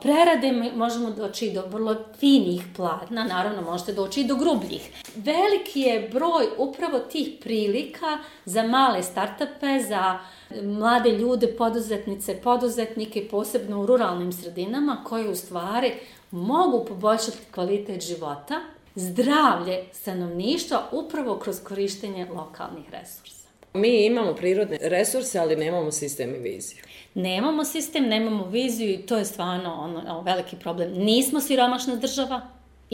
prerade 0.00 0.72
možemo 0.76 1.10
doći 1.10 1.50
do 1.50 1.62
vrlo 1.66 1.96
finih 2.18 2.64
platna, 2.76 3.24
naravno 3.24 3.62
možete 3.62 3.92
doći 3.92 4.20
i 4.20 4.24
do 4.24 4.36
grubljih. 4.36 4.90
Veliki 5.16 5.80
je 5.80 6.08
broj 6.12 6.46
upravo 6.58 6.98
tih 6.98 7.28
prilika 7.40 8.18
za 8.44 8.62
male 8.62 9.02
startupe, 9.02 9.80
za 9.88 10.18
mlade 10.62 11.10
ljude, 11.10 11.46
poduzetnice, 11.46 12.40
poduzetnike, 12.40 13.28
posebno 13.30 13.80
u 13.80 13.86
ruralnim 13.86 14.32
sredinama, 14.32 15.04
koje 15.04 15.28
u 15.28 15.36
stvari 15.36 15.92
mogu 16.30 16.84
poboljšati 16.84 17.38
kvalitet 17.54 18.06
života, 18.06 18.60
zdravlje 18.94 19.84
stanovništva 19.92 20.82
upravo 20.92 21.38
kroz 21.38 21.60
korištenje 21.64 22.26
lokalnih 22.34 22.90
resursa. 22.90 23.41
Mi 23.74 24.06
imamo 24.06 24.34
prirodne 24.34 24.78
resurse, 24.80 25.38
ali 25.38 25.56
nemamo 25.56 25.92
sistem 25.92 26.34
i 26.34 26.38
viziju. 26.38 26.82
Nemamo 27.14 27.64
sistem, 27.64 28.08
nemamo 28.08 28.46
viziju 28.46 28.90
i 28.90 29.06
to 29.06 29.16
je 29.16 29.24
stvarno 29.24 29.74
ono, 29.74 30.22
veliki 30.22 30.56
problem. 30.56 30.92
Nismo 30.92 31.40
siromašna 31.40 31.96
država, 31.96 32.40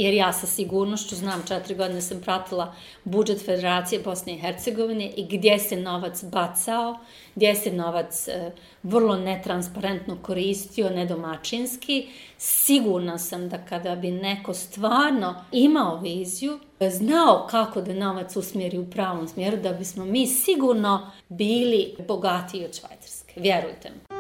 jer 0.03 0.15
ja 0.15 0.33
sa 0.33 0.47
sigurnošću 0.47 1.17
znam, 1.17 1.43
četiri 1.49 1.75
godine 1.75 2.01
sam 2.01 2.21
pratila 2.21 2.75
budžet 3.05 3.45
Federacije 3.45 4.01
Bosne 4.05 4.35
i 4.35 4.39
Hercegovine 4.39 5.11
i 5.17 5.27
gdje 5.37 5.59
se 5.59 5.77
novac 5.77 6.25
bacao, 6.25 6.99
gdje 7.35 7.55
se 7.55 7.73
novac 7.73 8.29
e, 8.29 8.51
vrlo 8.83 9.17
netransparentno 9.17 10.17
koristio, 10.23 10.91
nedomačinski. 10.91 12.09
Sigurna 12.37 13.19
sam 13.19 13.49
da 13.49 13.59
kada 13.59 13.97
bi 13.97 14.11
neko 14.11 14.55
stvarno 14.55 15.45
imao 15.53 16.01
viziju, 16.01 16.59
znao 16.81 17.47
kako 17.51 17.81
da 17.81 17.95
novac 17.95 18.37
usmjeri 18.37 18.79
u 18.79 18.91
pravom 18.91 19.29
smjeru, 19.29 19.57
da 19.57 19.73
bismo 19.73 20.05
mi 20.05 20.27
sigurno 20.27 21.11
bili 21.29 21.95
bogatiji 22.09 22.65
od 22.65 22.77
Švajcarske. 22.77 23.41
Vjerujte 23.41 23.91
mi. 23.91 24.19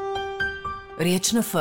Riječ 0.99 1.33
na 1.33 1.41
F. 1.41 1.55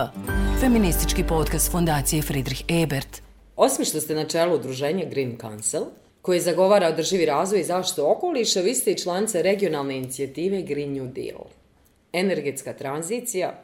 Feministički 0.60 1.24
podcast 1.24 1.72
Fondacije 1.72 2.22
Friedrich 2.22 2.64
Ebert. 2.70 3.27
Osim 3.58 3.86
ste 3.86 4.16
na 4.16 4.26
čelu 4.26 4.56
udruženja 4.56 5.06
Green 5.06 5.38
Council, 5.42 5.82
koji 6.22 6.40
zagovara 6.40 6.88
održivi 6.88 7.26
razvoj 7.26 7.60
i 7.60 7.64
zaštitu 7.64 8.12
okoliša, 8.12 8.62
vi 8.62 8.76
ste 8.76 8.92
i 8.92 8.98
članice 8.98 9.42
regionalne 9.42 9.98
inicijative 9.98 10.62
Green 10.62 10.94
New 10.94 11.08
Deal. 11.08 11.40
Energetska 12.14 12.74
tranzicija 12.74 13.64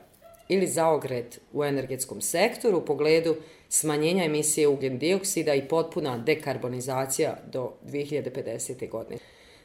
ili 0.50 0.68
zaogret 0.68 1.40
u 1.54 1.64
energetskom 1.64 2.22
sektoru 2.22 2.78
u 2.78 2.86
pogledu 2.86 3.36
smanjenja 3.70 4.24
emisije 4.24 4.68
ugljen 4.68 4.98
dioksida 5.00 5.54
i 5.54 5.68
potpuna 5.68 6.18
dekarbonizacija 6.18 7.38
do 7.52 7.74
2050. 7.86 8.90
godine. 8.90 9.18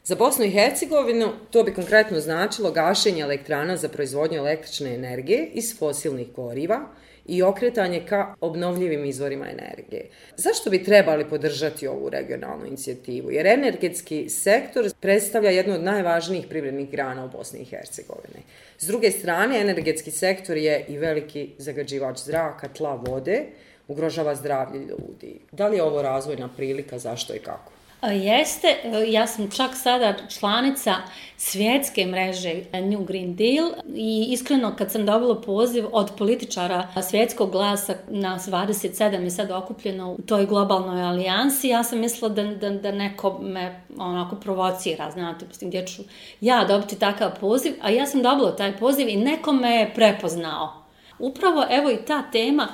Za 0.04 0.14
Bosnu 0.14 0.44
i 0.44 0.50
Hercegovinu 0.50 1.28
to 1.50 1.62
bi 1.62 1.74
konkretno 1.74 2.20
značilo 2.20 2.70
gašenje 2.70 3.22
elektrana 3.22 3.76
za 3.76 3.88
proizvodnju 3.88 4.38
električne 4.38 4.94
energije 4.94 5.50
iz 5.54 5.78
fosilnih 5.78 6.32
goriva 6.36 6.80
i 7.28 7.42
okretanje 7.42 8.06
ka 8.08 8.34
obnovljivim 8.40 9.04
izvorima 9.04 9.46
energije. 9.50 10.08
Zašto 10.36 10.70
bi 10.70 10.84
trebali 10.84 11.28
podržati 11.28 11.86
ovu 11.86 12.08
regionalnu 12.10 12.66
inicijativu? 12.66 13.30
Jer 13.30 13.46
energetski 13.46 14.28
sektor 14.28 14.90
predstavlja 15.00 15.50
jednu 15.50 15.74
od 15.74 15.82
najvažnijih 15.82 16.46
privrednih 16.48 16.90
grana 16.90 17.24
u 17.24 17.28
Bosni 17.28 17.60
i 17.60 17.64
Hercegovini. 17.64 18.42
S 18.78 18.86
druge 18.86 19.10
strane, 19.10 19.60
energetski 19.60 20.10
sektor 20.10 20.56
je 20.56 20.84
i 20.88 20.98
veliki 20.98 21.50
zagađivač 21.58 22.18
zraka, 22.18 22.68
tla, 22.68 22.94
vode, 22.94 23.44
ugrožava 23.88 24.34
zdravlje 24.34 24.78
ljudi. 24.80 25.40
Da 25.52 25.68
li 25.68 25.76
je 25.76 25.82
ovo 25.82 26.02
razvojna 26.02 26.48
prilika, 26.56 26.98
zašto 26.98 27.34
i 27.34 27.38
kako? 27.38 27.77
Jeste, 28.02 28.76
ja 29.06 29.26
sam 29.26 29.50
čak 29.50 29.70
sada 29.74 30.14
članica 30.38 30.94
svjetske 31.36 32.06
mreže 32.06 32.54
New 32.72 33.04
Green 33.04 33.36
Deal 33.36 33.70
i 33.94 34.26
iskreno 34.30 34.76
kad 34.76 34.92
sam 34.92 35.06
dobila 35.06 35.40
poziv 35.40 35.86
od 35.92 36.10
političara 36.18 36.88
svjetskog 37.08 37.50
glasa 37.50 37.94
na 38.08 38.38
27 38.38 39.22
je 39.22 39.30
sad 39.30 39.50
okupljeno 39.50 40.12
u 40.12 40.22
toj 40.26 40.46
globalnoj 40.46 41.02
alijansi, 41.02 41.68
ja 41.68 41.84
sam 41.84 41.98
mislila 41.98 42.28
da, 42.28 42.42
da, 42.42 42.70
da 42.70 42.92
neko 42.92 43.38
me 43.42 43.82
onako 43.98 44.36
provocira, 44.36 45.10
znate, 45.10 45.46
gdje 45.60 45.86
ću 45.86 46.02
ja 46.40 46.64
dobiti 46.64 46.98
takav 46.98 47.30
poziv, 47.40 47.74
a 47.82 47.90
ja 47.90 48.06
sam 48.06 48.22
dobila 48.22 48.56
taj 48.56 48.76
poziv 48.76 49.08
i 49.08 49.16
neko 49.16 49.52
me 49.52 49.70
je 49.70 49.94
prepoznao. 49.94 50.72
Upravo 51.18 51.64
evo 51.70 51.90
i 51.90 52.04
ta 52.06 52.22
tema 52.22 52.68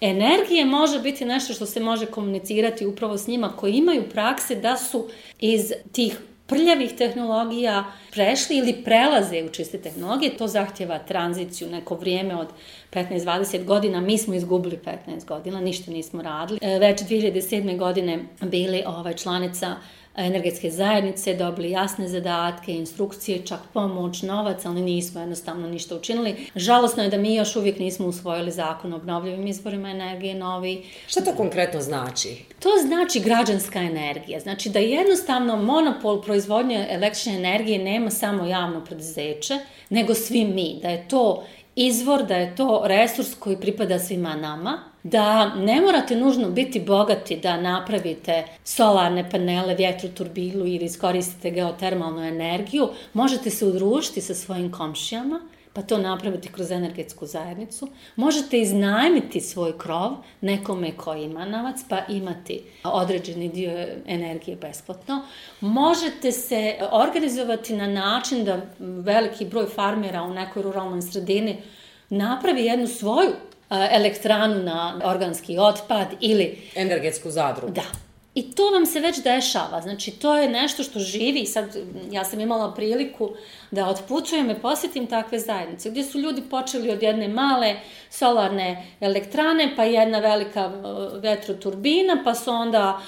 Energije 0.00 0.64
može 0.64 1.00
biti 1.00 1.24
nešto 1.24 1.52
što 1.52 1.66
se 1.66 1.80
može 1.80 2.06
komunicirati 2.06 2.86
upravo 2.86 3.18
s 3.18 3.26
njima 3.26 3.52
koji 3.56 3.74
imaju 3.74 4.02
prakse 4.12 4.54
da 4.54 4.76
su 4.76 5.08
iz 5.40 5.72
tih 5.92 6.18
prljavih 6.46 6.92
tehnologija 6.92 7.84
prešli 8.12 8.56
ili 8.56 8.82
prelaze 8.84 9.44
u 9.44 9.48
čiste 9.48 9.78
tehnologije, 9.78 10.36
to 10.36 10.46
zahtjeva 10.46 10.98
tranziciju 10.98 11.70
neko 11.70 11.94
vrijeme 11.94 12.36
od 12.36 12.48
15-20 12.92 13.64
godina. 13.64 14.00
Mi 14.00 14.18
smo 14.18 14.34
izgubili 14.34 14.78
15 15.06 15.24
godina, 15.24 15.60
ništa 15.60 15.90
nismo 15.90 16.22
radili. 16.22 16.58
E, 16.62 16.78
već 16.78 17.00
2007. 17.00 17.78
godine 17.78 18.24
bili 18.40 18.82
ovaj, 18.86 19.14
članica 19.14 19.76
energetske 20.16 20.70
zajednice, 20.70 21.34
dobili 21.34 21.70
jasne 21.70 22.08
zadatke, 22.08 22.72
instrukcije, 22.74 23.46
čak 23.46 23.60
pomoć, 23.72 24.22
novac, 24.22 24.64
ali 24.64 24.82
nismo 24.82 25.20
jednostavno 25.20 25.68
ništa 25.68 25.96
učinili. 25.96 26.36
Žalosno 26.56 27.02
je 27.02 27.10
da 27.10 27.18
mi 27.18 27.34
još 27.34 27.56
uvijek 27.56 27.78
nismo 27.78 28.06
usvojili 28.06 28.50
zakon 28.50 28.92
o 28.92 28.96
obnovljivim 28.96 29.46
izvorima 29.46 29.90
energije 29.90 30.34
novi. 30.34 30.84
Šta 31.06 31.20
to 31.20 31.32
konkretno 31.32 31.80
znači? 31.80 32.44
To 32.60 32.68
znači 32.86 33.20
građanska 33.20 33.78
energija. 33.78 34.40
Znači 34.40 34.70
da 34.70 34.78
jednostavno 34.78 35.56
monopol 35.56 36.22
proizvodnje 36.22 36.86
električne 36.90 37.34
energije 37.34 37.78
nema 37.78 38.10
samo 38.10 38.46
javno 38.46 38.84
preduzeće, 38.84 39.58
nego 39.90 40.14
svi 40.14 40.44
mi. 40.44 40.78
Da 40.82 40.88
je 40.88 41.08
to 41.08 41.44
izvor, 41.76 42.26
da 42.26 42.36
je 42.36 42.56
to 42.56 42.82
resurs 42.84 43.34
koji 43.34 43.60
pripada 43.60 43.98
svima 43.98 44.34
nama, 44.36 44.78
da 45.10 45.54
ne 45.54 45.80
morate 45.80 46.16
nužno 46.16 46.50
biti 46.50 46.80
bogati 46.80 47.36
da 47.36 47.56
napravite 47.56 48.44
solarne 48.64 49.30
panele, 49.30 49.74
vjetroturbinu 49.74 50.66
ili 50.66 50.84
iskoristite 50.84 51.50
geotermalnu 51.50 52.22
energiju, 52.22 52.88
možete 53.12 53.50
se 53.50 53.66
udružiti 53.66 54.20
sa 54.20 54.34
svojim 54.34 54.72
komšijama, 54.72 55.40
pa 55.72 55.82
to 55.82 55.98
napraviti 55.98 56.48
kroz 56.52 56.70
energetsku 56.70 57.26
zajednicu. 57.26 57.88
Možete 58.16 58.60
iznajmiti 58.60 59.40
svoj 59.40 59.78
krov 59.78 60.12
nekome 60.40 60.92
koji 60.96 61.24
ima 61.24 61.44
novac, 61.44 61.76
pa 61.88 61.98
imati 62.08 62.62
određeni 62.84 63.48
dio 63.48 63.86
energije 64.06 64.56
besplatno. 64.56 65.22
Možete 65.60 66.32
se 66.32 66.74
organizovati 66.92 67.76
na 67.76 67.86
način 67.86 68.44
da 68.44 68.60
veliki 68.78 69.44
broj 69.44 69.66
farmera 69.66 70.22
u 70.22 70.34
nekoj 70.34 70.62
ruralnoj 70.62 71.02
sredini 71.02 71.56
napravi 72.10 72.64
jednu 72.64 72.86
svoju 72.86 73.30
elektranu 73.70 74.62
na 74.62 75.00
organski 75.04 75.58
otpad 75.58 76.06
ili... 76.20 76.58
Energetsku 76.74 77.30
zadrugu. 77.30 77.72
Da. 77.72 78.05
I 78.36 78.50
to 78.50 78.70
vam 78.70 78.86
se 78.86 79.00
već 79.00 79.22
dešava. 79.22 79.80
Znači, 79.80 80.10
to 80.10 80.36
je 80.36 80.48
nešto 80.48 80.82
što 80.82 80.98
živi. 80.98 81.46
Sad, 81.46 81.76
ja 82.10 82.24
sam 82.24 82.40
imala 82.40 82.74
priliku 82.74 83.30
da 83.70 83.88
otputujem 83.88 84.50
i 84.50 84.54
posjetim 84.54 85.06
takve 85.06 85.38
zajednice, 85.38 85.90
gdje 85.90 86.04
su 86.04 86.18
ljudi 86.18 86.42
počeli 86.50 86.90
od 86.90 87.02
jedne 87.02 87.28
male 87.28 87.74
solarne 88.10 88.86
elektrane, 89.00 89.72
pa 89.76 89.84
jedna 89.84 90.18
velika 90.18 90.66
vetroturbina, 91.14 92.22
pa 92.24 92.34
su 92.34 92.50
onda 92.50 93.00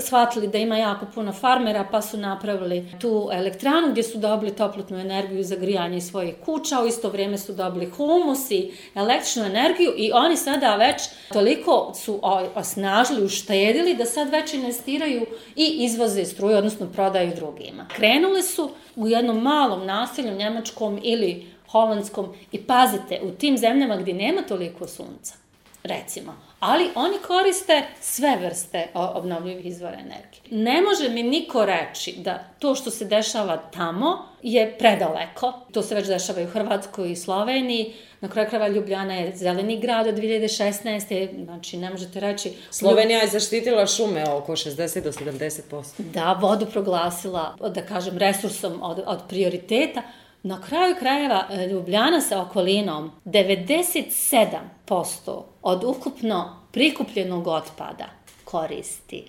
shvatili 0.00 0.48
da 0.48 0.58
ima 0.58 0.76
jako 0.76 1.06
puno 1.14 1.32
farmera, 1.32 1.88
pa 1.90 2.02
su 2.02 2.16
napravili 2.16 2.88
tu 3.00 3.28
elektranu 3.32 3.90
gdje 3.90 4.02
su 4.02 4.18
dobili 4.18 4.56
toplotnu 4.56 4.98
energiju 4.98 5.42
za 5.42 5.56
grijanje 5.56 6.00
svojih 6.00 6.34
kuća, 6.44 6.80
u 6.80 6.86
isto 6.86 7.08
vrijeme 7.08 7.38
su 7.38 7.52
dobili 7.52 7.90
humus 7.90 8.50
i 8.50 8.72
električnu 8.94 9.44
energiju 9.44 9.92
i 9.96 10.12
oni 10.12 10.36
sada 10.36 10.76
već 10.76 11.02
toliko 11.32 11.92
su 12.04 12.20
osnažili, 12.54 13.24
uštedili 13.24 13.94
da 13.94 14.04
sad 14.04 14.30
već 14.30 14.54
investiraju 14.74 15.26
i 15.56 15.76
izvoze 15.84 16.24
struju, 16.24 16.56
odnosno 16.56 16.86
prodaju 16.92 17.32
drugima. 17.36 17.86
Krenuli 17.96 18.42
su 18.42 18.70
u 18.96 19.08
jednom 19.08 19.42
malom 19.42 19.86
naselju 19.86 20.36
njemačkom 20.36 21.00
ili 21.02 21.46
holandskom 21.68 22.34
i 22.52 22.62
pazite, 22.62 23.20
u 23.22 23.30
tim 23.30 23.58
zemljama 23.58 23.96
gdje 23.96 24.14
nema 24.14 24.42
toliko 24.42 24.86
sunca, 24.86 25.34
recimo. 25.82 26.34
Ali 26.66 26.90
oni 26.94 27.18
koriste 27.26 27.82
sve 28.00 28.36
vrste 28.36 28.86
obnovljivih 28.94 29.66
izvora 29.66 29.94
energije. 29.94 30.42
Ne 30.50 30.82
može 30.82 31.08
mi 31.08 31.22
niko 31.22 31.64
reći 31.64 32.14
da 32.18 32.44
to 32.58 32.74
što 32.74 32.90
se 32.90 33.04
dešava 33.04 33.56
tamo 33.56 34.28
je 34.42 34.78
predaleko. 34.78 35.52
To 35.72 35.82
se 35.82 35.94
već 35.94 36.06
dešava 36.06 36.40
i 36.40 36.44
u 36.44 36.50
Hrvatskoj 36.50 37.12
i 37.12 37.16
Sloveniji. 37.16 37.92
Na 38.20 38.28
kraju 38.28 38.48
krava 38.50 38.68
Ljubljana 38.68 39.14
je 39.14 39.36
zeleni 39.36 39.80
grad 39.80 40.06
od 40.06 40.14
2016. 40.14 41.44
Znači, 41.44 41.76
ne 41.76 41.90
možete 41.90 42.20
reći... 42.20 42.52
Slovenija 42.70 43.18
je 43.20 43.28
zaštitila 43.28 43.86
šume 43.86 44.30
oko 44.30 44.52
60 44.52 45.02
do 45.02 45.12
70%. 45.12 45.82
Da, 45.98 46.32
vodu 46.32 46.66
proglasila, 46.66 47.56
da 47.74 47.82
kažem, 47.82 48.18
resursom 48.18 48.82
od, 48.82 49.02
od 49.06 49.18
prioriteta. 49.28 50.02
Na 50.46 50.60
kraju 50.60 50.94
krajeva 50.98 51.46
e, 51.50 51.66
Ljubljana 51.66 52.20
sa 52.20 52.42
okolinom 52.42 53.10
97% 53.24 55.42
od 55.62 55.84
ukupno 55.84 56.56
prikupljenog 56.72 57.46
otpada 57.46 58.06
koristi. 58.44 59.24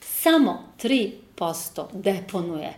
Samo 0.00 0.62
3% 0.82 1.12
deponuje. 1.92 2.74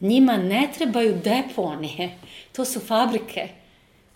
Njima 0.00 0.36
ne 0.36 0.68
trebaju 0.78 1.20
deponije. 1.24 2.18
To 2.52 2.64
su 2.64 2.80
fabrike. 2.80 3.48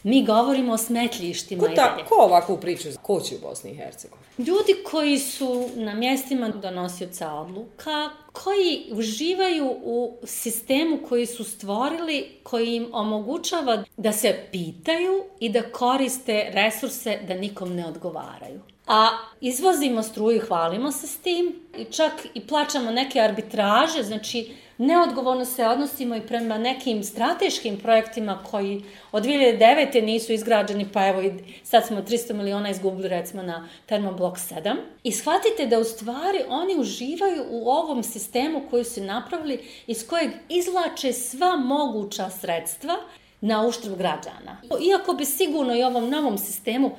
Mi 0.04 0.24
govorimo 0.24 0.72
o 0.72 0.78
smetljištima. 0.78 1.62
Ko, 1.62 1.74
ta, 1.74 1.96
ko 2.08 2.14
ovakvu 2.14 2.60
priču 2.60 2.88
koči 3.02 3.34
u 3.34 3.48
Bosni 3.48 3.70
i 3.70 3.74
Hercegovini? 3.74 4.26
Ljudi 4.38 4.76
koji 4.90 5.18
su 5.18 5.68
na 5.74 5.94
mjestima 5.94 6.48
donosioca 6.48 7.32
odluka, 7.32 8.10
koji 8.32 8.88
uživaju 8.92 9.76
u 9.82 10.16
sistemu 10.24 10.98
koji 11.08 11.26
su 11.26 11.44
stvorili, 11.44 12.28
koji 12.42 12.76
im 12.76 12.88
omogućava 12.92 13.84
da 13.96 14.12
se 14.12 14.44
pitaju 14.52 15.24
i 15.40 15.48
da 15.48 15.62
koriste 15.62 16.50
resurse 16.52 17.18
da 17.28 17.34
nikom 17.34 17.74
ne 17.74 17.86
odgovaraju. 17.86 18.60
A 18.86 19.08
izvozimo 19.40 20.02
struju, 20.02 20.40
hvalimo 20.48 20.92
se 20.92 21.06
s 21.06 21.16
tim 21.16 21.54
i 21.78 21.84
čak 21.84 22.12
i 22.34 22.46
plaćamo 22.46 22.90
neke 22.90 23.20
arbitraže, 23.20 24.02
znači 24.02 24.54
neodgovorno 24.78 25.44
se 25.44 25.66
odnosimo 25.66 26.16
i 26.16 26.20
prema 26.20 26.58
nekim 26.58 27.04
strateškim 27.04 27.78
projektima 27.78 28.38
koji 28.50 28.84
od 29.12 29.24
2009. 29.24 30.02
nisu 30.02 30.32
izgrađeni, 30.32 30.86
pa 30.92 31.06
evo 31.06 31.22
i 31.22 31.32
sad 31.62 31.86
smo 31.86 32.02
300 32.02 32.32
miliona 32.32 32.70
izgubili 32.70 33.08
recimo 33.08 33.42
na 33.42 33.68
Termoblok 33.86 34.36
7. 34.36 34.76
I 35.02 35.12
shvatite 35.12 35.66
da 35.66 35.78
u 35.78 35.84
stvari 35.84 36.38
oni 36.48 36.76
uživaju 36.76 37.44
u 37.50 37.68
ovom 37.70 38.02
sistemu 38.02 38.62
koji 38.70 38.84
su 38.84 39.02
napravili 39.02 39.68
iz 39.86 40.06
kojeg 40.08 40.30
izlače 40.48 41.12
sva 41.12 41.56
moguća 41.56 42.30
sredstva 42.30 42.96
na 43.40 43.66
uštrb 43.66 43.96
građana. 43.98 44.56
Iako 44.88 45.12
bi 45.12 45.24
sigurno 45.24 45.74
i 45.74 45.82
ovom 45.82 46.10
novom 46.10 46.38
sistemu 46.38 46.90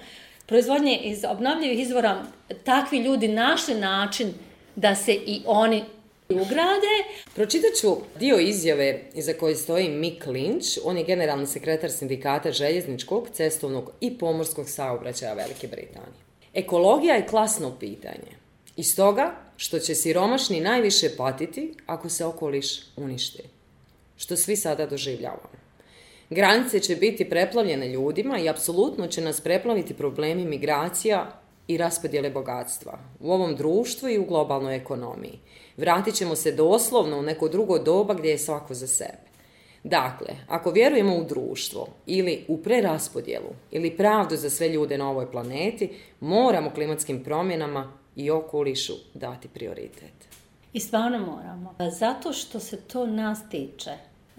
proizvodnje 0.46 0.98
iz 0.98 1.26
obnovljivih 1.30 1.80
izvora 1.80 2.24
takvi 2.64 2.98
ljudi 2.98 3.28
našli 3.28 3.76
način 3.76 4.34
da 4.76 4.96
se 4.96 5.14
i 5.14 5.42
oni 5.46 5.84
ugrade. 6.30 6.96
Pročitat 7.36 7.74
ću 7.82 7.96
dio 8.20 8.40
izjave 8.40 9.02
iza 9.14 9.34
koje 9.34 9.56
stoji 9.56 9.90
Mick 9.90 10.26
Lynch, 10.26 10.80
on 10.84 10.98
je 10.98 11.04
generalni 11.04 11.48
sekretar 11.48 11.92
sindikata 11.92 12.52
željezničkog, 12.52 13.30
cestovnog 13.34 13.92
i 14.02 14.18
pomorskog 14.18 14.70
saobraćaja 14.70 15.34
Velike 15.34 15.68
Britanije. 15.68 16.26
Ekologija 16.54 17.16
je 17.16 17.28
klasno 17.28 17.78
pitanje. 17.80 18.46
I 18.76 18.84
stoga 18.84 19.36
što 19.58 19.80
će 19.80 19.96
siromašni 19.96 20.60
najviše 20.60 21.10
patiti 21.18 21.74
ako 21.86 22.10
se 22.10 22.26
okoliš 22.26 22.68
uništi. 22.96 23.44
Što 24.18 24.36
svi 24.36 24.56
sada 24.56 24.86
doživljavamo. 24.86 25.66
Granice 26.30 26.80
će 26.80 26.96
biti 26.96 27.30
preplavljene 27.30 27.90
ljudima 27.90 28.40
i 28.40 28.50
apsolutno 28.50 29.08
će 29.08 29.22
nas 29.22 29.42
preplaviti 29.42 29.94
problemi 29.94 30.46
migracija 30.46 31.42
i 31.68 31.78
raspodjele 31.78 32.30
bogatstva 32.30 33.00
u 33.20 33.32
ovom 33.32 33.56
društvu 33.56 34.10
i 34.10 34.18
u 34.18 34.26
globalnoj 34.26 34.76
ekonomiji. 34.76 35.40
Vratit 35.78 36.16
ćemo 36.16 36.36
se 36.36 36.52
doslovno 36.52 37.20
u 37.20 37.22
neko 37.22 37.50
drugo 37.50 37.80
doba 37.80 38.14
gdje 38.14 38.30
je 38.30 38.38
svako 38.38 38.74
za 38.74 38.88
sebe. 38.88 39.26
Dakle, 39.84 40.36
ako 40.48 40.72
vjerujemo 40.72 41.16
u 41.16 41.24
društvo 41.24 41.88
ili 42.06 42.46
u 42.48 42.58
preraspodjelu 42.58 43.50
ili 43.72 43.98
pravdu 43.98 44.36
za 44.36 44.50
sve 44.50 44.70
ljude 44.70 44.98
na 44.98 45.10
ovoj 45.10 45.32
planeti, 45.32 45.90
moramo 46.20 46.70
klimatskim 46.70 47.24
promjenama 47.24 47.94
i 48.16 48.32
okolišu 48.32 48.94
dati 49.14 49.48
prioritet. 49.48 50.14
I 50.74 50.80
stvarno 50.80 51.20
moramo. 51.20 51.76
Zato 52.00 52.34
što 52.34 52.60
se 52.60 52.82
to 52.82 53.06
nas 53.06 53.40
tiče. 53.50 53.92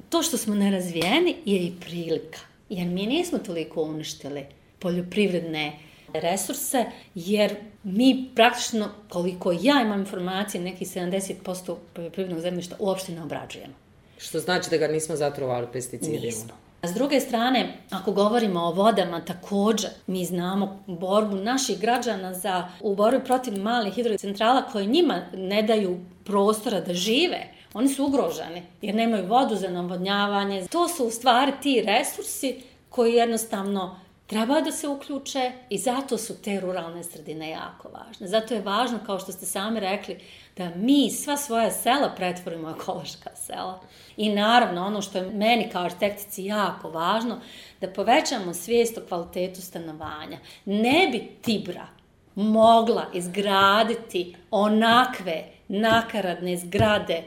To 0.09 0.23
što 0.23 0.37
smo 0.37 0.55
nerazvijeni 0.55 1.37
je 1.45 1.63
i 1.63 1.73
prilika. 1.81 2.41
Jer 2.69 2.87
mi 2.87 3.07
nismo 3.07 3.39
toliko 3.39 3.83
uništili 3.83 4.47
poljoprivredne 4.79 5.79
resurse, 6.15 6.85
jer 7.15 7.57
mi 7.83 8.31
praktično, 8.35 8.89
koliko 9.09 9.53
ja 9.53 9.83
imam 9.83 10.01
informacije, 10.01 10.61
nekih 10.61 10.89
70% 10.89 11.77
poljoprivrednog 11.93 12.41
zemljišta 12.41 12.77
uopšte 12.79 13.13
ne 13.13 13.23
obrađujemo. 13.23 13.75
Što 14.19 14.39
znači 14.39 14.71
da 14.71 14.77
ga 14.77 14.89
nismo 14.89 15.17
zatrovali 15.17 15.67
pesticidima? 15.73 16.25
Nismo. 16.25 16.67
S 16.83 16.95
druge 16.95 17.21
strane, 17.21 17.73
ako 17.91 18.13
govorimo 18.13 18.61
o 18.61 18.73
vodama, 18.73 19.21
također 19.21 19.91
mi 20.07 20.25
znamo 20.25 20.83
borbu 20.87 21.37
naših 21.37 21.81
građana 21.81 22.35
za 22.35 22.69
u 22.81 22.95
borbi 22.95 23.25
protiv 23.25 23.63
malih 23.63 23.95
hidrocentrala 23.95 24.63
koje 24.63 24.87
njima 24.87 25.23
ne 25.35 25.63
daju 25.63 25.99
prostora 26.25 26.81
da 26.81 26.95
žive. 26.95 27.47
Oni 27.75 27.89
su 27.89 28.05
ugroženi 28.05 28.63
jer 28.83 28.95
nemaju 28.95 29.27
vodu 29.27 29.57
za 29.57 29.69
navodnjavanje. 29.69 30.67
To 30.67 30.89
su 30.89 31.07
u 31.07 31.11
stvari 31.11 31.53
ti 31.63 31.85
resursi 31.87 32.57
koji 32.89 33.15
jednostavno 33.15 34.01
treba 34.27 34.61
da 34.61 34.73
se 34.73 34.89
uključe 34.89 35.53
i 35.71 35.79
zato 35.79 36.19
su 36.19 36.43
te 36.43 36.61
ruralne 36.61 37.05
sredine 37.05 37.51
jako 37.51 37.89
važne. 37.89 38.27
Zato 38.27 38.55
je 38.55 38.61
važno, 38.61 38.99
kao 39.07 39.19
što 39.19 39.33
ste 39.33 39.47
sami 39.47 39.81
rekli, 39.81 40.19
da 40.57 40.71
mi 40.77 41.11
sva 41.11 41.37
svoja 41.37 41.71
sela 41.71 42.13
pretvorimo 42.17 42.71
ekološka 42.71 43.31
sela. 43.35 43.81
I 44.17 44.35
naravno, 44.35 44.87
ono 44.87 45.03
što 45.03 45.19
je 45.19 45.31
meni 45.31 45.69
kao 45.73 45.85
arhitektici 45.85 46.45
jako 46.45 46.91
važno, 46.91 47.41
da 47.81 47.89
povećamo 47.89 48.55
svijest 48.55 48.99
o 48.99 49.03
kvalitetu 49.09 49.63
stanovanja. 49.63 50.39
Ne 50.65 51.09
bi 51.13 51.29
Tibra 51.43 51.87
mogla 52.35 53.05
izgraditi 53.15 54.37
onakve 54.51 55.45
nakaradne 55.69 56.57
zgrade 56.57 57.23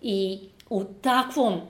i 0.00 0.40
u 0.70 0.84
takvom 0.84 1.60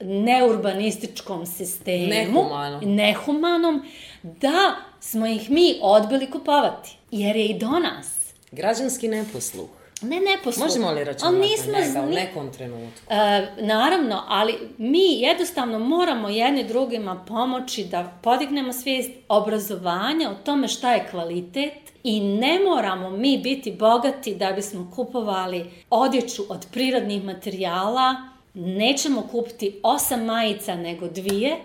neurbanističkom 0.00 1.46
sistemu, 1.46 2.06
Nehumano. 2.08 2.80
nehumanom, 2.82 3.82
da 4.22 4.76
smo 5.00 5.26
ih 5.26 5.50
mi 5.50 5.78
odbili 5.82 6.30
kupovati. 6.30 6.96
Jer 7.10 7.36
je 7.36 7.46
i 7.46 7.58
do 7.58 7.70
nas. 7.70 8.32
Građanski 8.52 9.08
neposluh. 9.08 9.68
Ne 10.02 10.20
neposluh. 10.20 10.64
Možemo 10.64 10.90
li 10.90 11.04
računati 11.04 11.36
nismo, 11.36 11.72
na 11.72 11.78
njega 11.78 12.00
u 12.00 12.10
nekom 12.10 12.52
trenutku? 12.52 13.00
E, 13.08 13.46
naravno, 13.58 14.22
ali 14.28 14.54
mi 14.78 15.20
jednostavno 15.20 15.78
moramo 15.78 16.28
jedni 16.28 16.64
drugima 16.64 17.24
pomoći 17.28 17.84
da 17.84 18.12
podignemo 18.22 18.72
svijest 18.72 19.10
obrazovanja 19.28 20.30
o 20.30 20.44
tome 20.44 20.68
šta 20.68 20.92
je 20.92 21.08
kvalitet 21.10 21.74
i 22.04 22.20
ne 22.20 22.58
moramo 22.58 23.10
mi 23.10 23.38
biti 23.38 23.72
bogati 23.72 24.34
da 24.34 24.52
bismo 24.52 24.92
kupovali 24.96 25.70
odjeću 25.90 26.42
od 26.48 26.66
prirodnih 26.72 27.24
materijala, 27.24 28.14
nećemo 28.54 29.22
kupiti 29.22 29.80
osam 29.82 30.24
majica 30.24 30.74
nego 30.74 31.08
dvije 31.08 31.56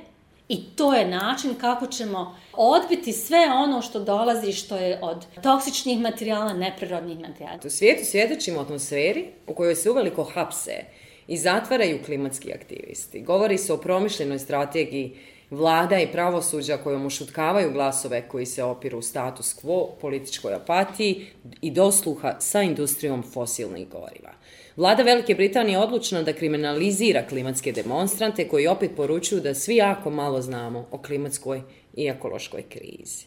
i 0.49 0.75
to 0.75 0.93
je 0.93 1.07
način 1.07 1.55
kako 1.61 1.87
ćemo 1.87 2.37
odbiti 2.53 3.13
sve 3.13 3.47
ono 3.63 3.81
što 3.81 3.99
dolazi 3.99 4.51
što 4.51 4.77
je 4.77 4.99
od 5.01 5.25
toksičnih 5.43 5.99
materijala, 5.99 6.53
neprirodnih 6.53 7.19
materijala. 7.19 7.59
U 7.65 7.69
svijetu 7.69 8.05
svjedočimo 8.05 8.61
atmosferi 8.61 9.25
u 9.47 9.53
kojoj 9.53 9.75
se 9.75 9.91
uveliko 9.91 10.23
hapse 10.23 10.83
i 11.27 11.37
zatvaraju 11.37 12.03
klimatski 12.05 12.53
aktivisti. 12.53 13.21
Govori 13.21 13.57
se 13.57 13.73
o 13.73 13.77
promišljenoj 13.77 14.39
strategiji 14.39 15.17
vlada 15.49 15.99
i 15.99 16.11
pravosuđa 16.11 16.77
kojom 16.77 17.05
ušutkavaju 17.05 17.71
glasove 17.71 18.27
koji 18.27 18.45
se 18.45 18.63
opiru 18.63 19.01
status 19.01 19.55
quo, 19.63 19.87
političkoj 20.01 20.53
apatiji 20.53 21.25
i 21.61 21.71
dosluha 21.71 22.35
sa 22.39 22.61
industrijom 22.61 23.23
fosilnih 23.33 23.87
goriva. 23.89 24.34
Vlada 24.77 25.03
Velike 25.03 25.35
Britanije 25.35 25.73
je 25.73 25.79
odlučna 25.79 26.21
da 26.21 26.33
kriminalizira 26.33 27.27
klimatske 27.27 27.71
demonstrante 27.71 28.47
koji 28.47 28.67
opet 28.67 28.91
poručuju 28.95 29.41
da 29.41 29.53
svi 29.53 29.75
jako 29.75 30.09
malo 30.09 30.41
znamo 30.41 30.87
o 30.91 30.97
klimatskoj 30.97 31.61
i 31.93 32.07
ekološkoj 32.07 32.63
krizi. 32.69 33.25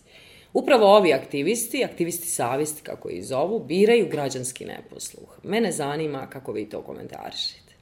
Upravo 0.53 0.97
ovi 0.97 1.13
aktivisti, 1.13 1.85
aktivisti 1.85 2.29
savjesti 2.29 2.83
kako 2.83 3.11
ih 3.11 3.25
zovu, 3.27 3.65
biraju 3.65 4.09
građanski 4.11 4.65
neposluh. 4.65 5.39
Mene 5.43 5.73
zanima 5.73 6.27
kako 6.31 6.53
vi 6.53 6.69
to 6.69 6.83
komentarišete. 6.83 7.73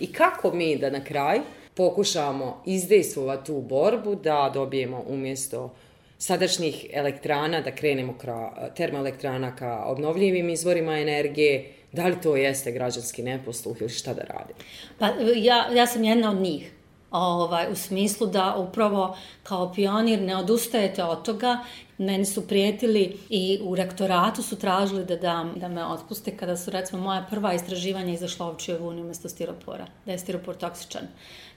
I 0.00 0.12
kako 0.12 0.54
mi 0.54 0.76
da 0.76 0.90
na 0.90 1.04
kraju 1.04 1.42
pokušamo 1.74 2.62
izdejstvovati 2.66 3.46
tu 3.46 3.60
borbu 3.60 4.14
da 4.14 4.50
dobijemo 4.54 5.04
umjesto 5.08 5.74
sadašnjih 6.18 6.86
elektrana, 6.92 7.60
da 7.60 7.74
krenemo 7.74 8.18
ka 8.18 8.70
termoelektrana 8.76 9.56
ka 9.56 9.84
obnovljivim 9.86 10.50
izvorima 10.50 10.98
energije, 10.98 11.72
da 11.92 12.06
li 12.06 12.20
to 12.20 12.36
jeste 12.36 12.72
građanski 12.72 13.22
neposluh 13.22 13.80
ili 13.80 13.90
šta 13.90 14.14
da 14.14 14.22
radi? 14.22 14.52
Pa 14.98 15.06
ja, 15.36 15.68
ja 15.74 15.86
sam 15.86 16.04
jedna 16.04 16.30
od 16.30 16.40
njih. 16.40 16.72
ovaj, 17.10 17.72
u 17.72 17.76
smislu 17.76 18.26
da 18.26 18.56
upravo 18.56 19.16
kao 19.42 19.72
pionir 19.72 20.22
ne 20.22 20.36
odustajete 20.36 21.04
od 21.04 21.24
toga. 21.24 21.58
Meni 22.02 22.24
su 22.24 22.48
prijetili 22.48 23.18
i 23.28 23.58
u 23.62 23.74
rektoratu 23.74 24.42
su 24.42 24.56
tražili 24.56 25.04
da, 25.04 25.16
dam, 25.16 25.52
da 25.56 25.68
me 25.68 25.84
otpuste 25.84 26.36
kada 26.36 26.56
su 26.56 26.70
recimo 26.70 27.02
moja 27.02 27.26
prva 27.30 27.54
istraživanja 27.54 28.12
izašla 28.12 28.46
ovčije 28.46 28.78
vuni 28.78 29.00
umjesto 29.00 29.28
stiropora, 29.28 29.86
da 30.06 30.12
je 30.12 30.18
stiropor 30.18 30.54
toksičan. 30.54 31.02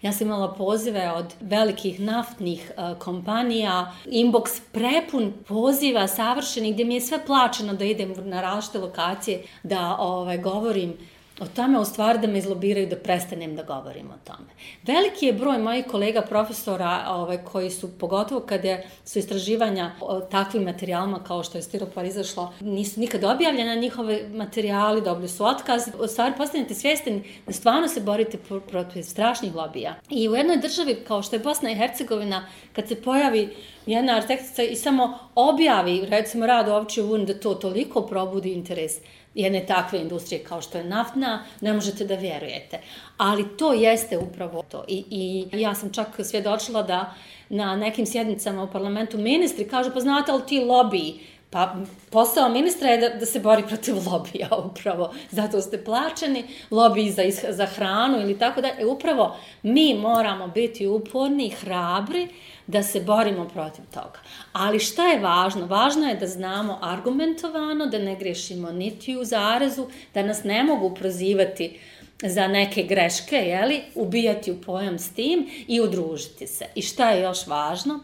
Ja 0.01 0.11
sam 0.11 0.27
imala 0.27 0.53
pozive 0.53 1.11
od 1.11 1.33
velikih 1.41 1.99
naftnih 1.99 2.71
uh, 2.77 2.97
kompanija, 2.99 3.93
inbox 4.05 4.61
prepun 4.71 5.33
poziva 5.47 6.07
savršenih 6.07 6.73
gdje 6.73 6.85
mi 6.85 6.93
je 6.93 7.01
sve 7.01 7.25
plaćeno 7.25 7.73
da 7.73 7.85
idem 7.85 8.13
na 8.17 8.41
različite 8.41 8.79
lokacije 8.79 9.43
da 9.63 9.97
ovaj, 9.99 10.37
govorim 10.37 10.97
o 11.39 11.45
tome, 11.55 11.79
u 11.79 11.85
stvari 11.85 12.19
da 12.19 12.27
me 12.27 12.37
izlobiraju 12.37 12.87
da 12.87 12.95
prestanem 12.95 13.55
da 13.55 13.63
govorim 13.63 14.07
o 14.07 14.17
tome. 14.23 14.49
Veliki 14.83 15.25
je 15.25 15.33
broj 15.33 15.57
mojih 15.57 15.85
kolega 15.85 16.21
profesora 16.21 17.05
ovaj, 17.09 17.37
koji 17.37 17.69
su, 17.71 17.97
pogotovo 17.99 18.41
kada 18.41 18.77
su 19.05 19.19
istraživanja 19.19 19.91
o 20.01 20.19
takvim 20.19 20.63
materijalima 20.63 21.23
kao 21.23 21.43
što 21.43 21.57
je 21.57 21.61
stiropor 21.61 22.05
izašlo, 22.05 22.53
nisu 22.59 22.99
nikad 22.99 23.23
objavljene 23.23 23.75
njihove 23.75 24.29
materijali, 24.33 25.01
dobili 25.01 25.29
su 25.29 25.45
otkaz. 25.45 25.83
U 25.99 26.07
stvari 26.07 26.33
postanete 26.37 26.73
svjesteni 26.73 27.23
da 27.47 27.53
stvarno 27.53 27.87
se 27.87 28.01
borite 28.01 28.37
protiv 28.67 29.03
strašnih 29.03 29.55
lobija. 29.55 29.95
I 30.09 30.29
u 30.29 30.35
jednoj 30.35 30.57
državi 30.57 30.95
kao 31.07 31.21
što 31.21 31.35
je 31.35 31.39
Bosna 31.39 31.71
i 31.71 31.75
Hercegovina, 31.75 32.47
kad 32.73 32.87
se 32.87 33.01
pojavi 33.01 33.55
jedna 33.85 34.15
arhitektica 34.15 34.63
i 34.63 34.75
samo 34.75 35.19
objavi, 35.35 36.05
recimo, 36.05 36.45
rad 36.45 36.67
u 36.67 36.71
ovčiju 36.71 37.05
vuni, 37.05 37.25
da 37.25 37.39
to 37.39 37.53
toliko 37.53 38.01
probudi 38.01 38.53
interes 38.53 38.91
jedne 39.35 39.65
takve 39.65 39.99
industrije 39.99 40.43
kao 40.43 40.61
što 40.61 40.77
je 40.77 40.83
naftna, 40.83 41.45
ne 41.61 41.73
možete 41.73 42.05
da 42.05 42.15
vjerujete. 42.15 42.79
Ali 43.17 43.57
to 43.57 43.73
jeste 43.73 44.17
upravo 44.17 44.63
to. 44.63 44.83
I, 44.87 45.03
i 45.51 45.61
ja 45.61 45.75
sam 45.75 45.93
čak 45.93 46.07
svjedočila 46.23 46.83
da 46.83 47.13
na 47.49 47.75
nekim 47.75 48.05
sjednicama 48.05 48.63
u 48.63 48.71
parlamentu 48.71 49.17
ministri 49.17 49.67
kažu, 49.67 49.91
pa 49.93 49.99
znate 49.99 50.31
li 50.31 50.41
ti 50.47 50.59
lobiji, 50.59 51.19
Pa 51.55 51.75
posao 52.11 52.49
ministra 52.49 52.89
je 52.89 52.97
da, 52.97 53.09
da 53.09 53.25
se 53.25 53.39
bori 53.39 53.63
protiv 53.67 53.95
lobija 53.95 54.49
upravo. 54.71 55.13
Zato 55.31 55.61
ste 55.61 55.83
plaćeni, 55.83 56.43
lobiji 56.71 57.11
za, 57.11 57.23
za 57.49 57.65
hranu 57.65 58.21
ili 58.21 58.39
tako 58.39 58.61
da. 58.61 58.67
E, 58.67 58.85
upravo 58.85 59.35
mi 59.63 59.93
moramo 59.93 60.47
biti 60.47 60.87
uporni, 60.87 61.49
hrabri, 61.49 62.27
da 62.67 62.83
se 62.83 62.99
borimo 62.99 63.47
protiv 63.47 63.85
toga. 63.93 64.19
Ali 64.53 64.79
šta 64.79 65.07
je 65.07 65.19
važno? 65.19 65.65
Važno 65.65 66.07
je 66.07 66.15
da 66.15 66.27
znamo 66.27 66.79
argumentovano, 66.81 67.85
da 67.85 67.99
ne 67.99 68.15
grešimo 68.15 68.71
niti 68.71 69.17
u 69.17 69.25
zarezu, 69.25 69.87
da 70.13 70.23
nas 70.23 70.43
ne 70.43 70.63
mogu 70.63 70.95
prozivati 70.95 71.79
za 72.23 72.47
neke 72.47 72.83
greške, 72.83 73.35
jeli, 73.35 73.81
ubijati 73.95 74.51
u 74.51 74.61
pojam 74.61 74.99
s 74.99 75.09
tim 75.09 75.49
i 75.67 75.81
udružiti 75.81 76.47
se. 76.47 76.65
I 76.75 76.81
šta 76.81 77.09
je 77.11 77.21
još 77.21 77.47
važno? 77.47 77.99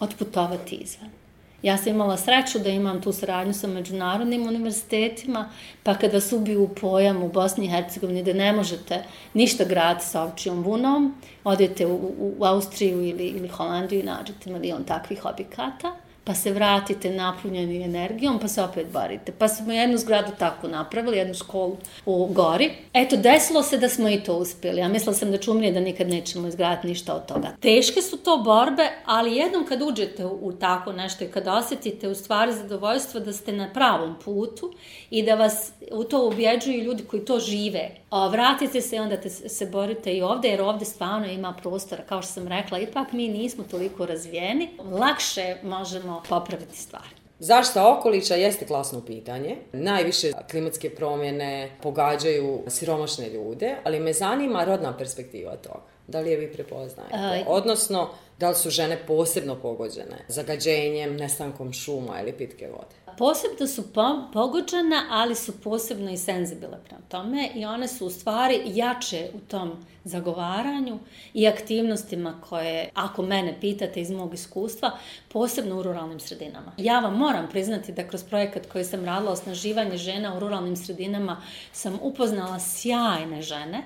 Otputovati 0.00 0.76
izvan. 0.76 1.19
Ja 1.62 1.76
sam 1.76 1.92
imala 1.92 2.16
sreću 2.16 2.58
da 2.58 2.68
imam 2.68 3.02
tu 3.02 3.12
saradnju 3.12 3.54
sa 3.54 3.66
međunarodnim 3.66 4.46
univerzitetima, 4.48 5.50
pa 5.82 5.94
kada 5.94 6.20
su 6.20 6.36
ubiju 6.36 6.68
pojam 6.80 7.22
u 7.22 7.28
Bosni 7.28 7.66
i 7.66 7.68
Hercegovini 7.68 8.22
da 8.22 8.32
ne 8.32 8.52
možete 8.52 9.04
ništa 9.34 9.64
graditi 9.64 10.06
sa 10.06 10.22
ovčijom 10.22 10.62
vunom, 10.62 11.14
odete 11.44 11.86
u, 11.86 12.12
u 12.18 12.44
Austriju 12.44 13.04
ili, 13.06 13.26
ili 13.26 13.48
Holandiju 13.48 14.00
i 14.00 14.02
nađete 14.02 14.50
milion 14.50 14.84
takvih 14.84 15.24
objekata, 15.24 15.96
pa 16.24 16.34
se 16.34 16.52
vratite 16.52 17.10
napunjeni 17.10 17.82
energijom, 17.82 18.38
pa 18.38 18.48
se 18.48 18.62
opet 18.62 18.86
borite. 18.92 19.32
Pa 19.38 19.48
smo 19.48 19.72
jednu 19.72 19.98
zgradu 19.98 20.32
tako 20.38 20.68
napravili, 20.68 21.16
jednu 21.16 21.34
školu 21.34 21.76
u 22.06 22.26
Gori. 22.26 22.70
Eto, 22.94 23.16
desilo 23.16 23.62
se 23.62 23.78
da 23.78 23.88
smo 23.88 24.08
i 24.08 24.20
to 24.20 24.36
uspjeli. 24.36 24.80
Ja 24.80 24.88
mislila 24.88 25.14
sam 25.14 25.30
da 25.30 25.38
ću 25.38 25.54
da 25.54 25.80
nikad 25.80 26.08
nećemo 26.08 26.48
izgraditi 26.48 26.86
ništa 26.88 27.14
od 27.14 27.26
toga. 27.26 27.48
Teške 27.60 28.02
su 28.02 28.16
to 28.16 28.36
borbe, 28.36 28.88
ali 29.04 29.36
jednom 29.36 29.66
kad 29.66 29.82
uđete 29.82 30.24
u, 30.26 30.52
tako 30.52 30.92
nešto 30.92 31.24
i 31.24 31.28
kad 31.28 31.48
osjetite 31.48 32.08
u 32.08 32.14
stvari 32.14 32.52
zadovoljstvo 32.52 33.20
da 33.20 33.32
ste 33.32 33.52
na 33.52 33.72
pravom 33.72 34.14
putu 34.24 34.72
i 35.10 35.22
da 35.22 35.34
vas 35.34 35.72
u 35.92 36.04
to 36.04 36.26
ubjeđuju 36.26 36.82
ljudi 36.82 37.04
koji 37.04 37.24
to 37.24 37.38
žive, 37.38 37.90
vratite 38.30 38.80
se 38.80 38.96
i 38.96 38.98
onda 38.98 39.16
te, 39.16 39.30
se 39.30 39.66
borite 39.66 40.12
i 40.12 40.22
ovde, 40.22 40.48
jer 40.48 40.62
ovde 40.62 40.84
stvarno 40.84 41.26
ima 41.26 41.54
prostora. 41.62 42.02
Kao 42.08 42.22
što 42.22 42.32
sam 42.32 42.48
rekla, 42.48 42.78
ipak 42.78 43.12
mi 43.12 43.28
nismo 43.28 43.64
toliko 43.70 44.06
razvijeni. 44.06 44.68
Lakše 44.90 45.56
možemo 45.62 46.22
popraviti 46.28 46.76
stvari. 46.76 47.20
Zašta 47.38 47.98
okoliča 47.98 48.34
jeste 48.34 48.66
klasno 48.66 49.04
pitanje. 49.04 49.56
Najviše 49.72 50.32
klimatske 50.50 50.90
promjene 50.90 51.70
pogađaju 51.82 52.62
siromašne 52.68 53.28
ljude, 53.28 53.76
ali 53.84 54.00
me 54.00 54.12
zanima 54.12 54.64
rodna 54.64 54.96
perspektiva 54.96 55.56
toga. 55.56 55.84
Da 56.06 56.20
li 56.20 56.30
je 56.30 56.36
vi 56.36 56.52
prepoznajete? 56.52 57.44
Odnosno, 57.46 58.08
da 58.38 58.48
li 58.48 58.54
su 58.54 58.70
žene 58.70 58.98
posebno 59.06 59.56
pogođene 59.56 60.24
zagađenjem, 60.28 61.16
nestankom 61.16 61.72
šuma 61.72 62.20
ili 62.22 62.32
pitke 62.32 62.68
vode? 62.72 62.94
Posebno 63.20 63.66
su 63.66 63.92
po 63.92 64.18
pogođene, 64.32 65.02
ali 65.10 65.34
su 65.34 65.60
posebno 65.60 66.10
i 66.10 66.16
senzibile 66.16 66.78
prema 66.84 67.02
tome 67.08 67.50
i 67.54 67.64
one 67.64 67.88
su 67.88 68.06
u 68.06 68.10
stvari 68.10 68.62
jače 68.66 69.30
u 69.34 69.38
tom 69.38 69.72
zagovaranju 70.04 70.98
i 71.34 71.48
aktivnostima 71.48 72.40
koje, 72.48 72.90
ako 72.94 73.22
mene 73.22 73.56
pitate 73.60 74.00
iz 74.00 74.10
mog 74.10 74.34
iskustva, 74.34 74.90
posebno 75.28 75.78
u 75.78 75.82
ruralnim 75.82 76.20
sredinama. 76.20 76.72
Ja 76.76 77.00
vam 77.00 77.16
moram 77.16 77.48
priznati 77.48 77.92
da 77.92 78.08
kroz 78.08 78.24
projekat 78.24 78.66
koji 78.72 78.84
sam 78.84 79.04
radila 79.04 79.32
osnaživanje 79.32 79.96
žena 79.96 80.36
u 80.36 80.40
ruralnim 80.40 80.76
sredinama 80.76 81.42
sam 81.72 81.98
upoznala 82.02 82.60
sjajne 82.60 83.42
žene 83.42 83.82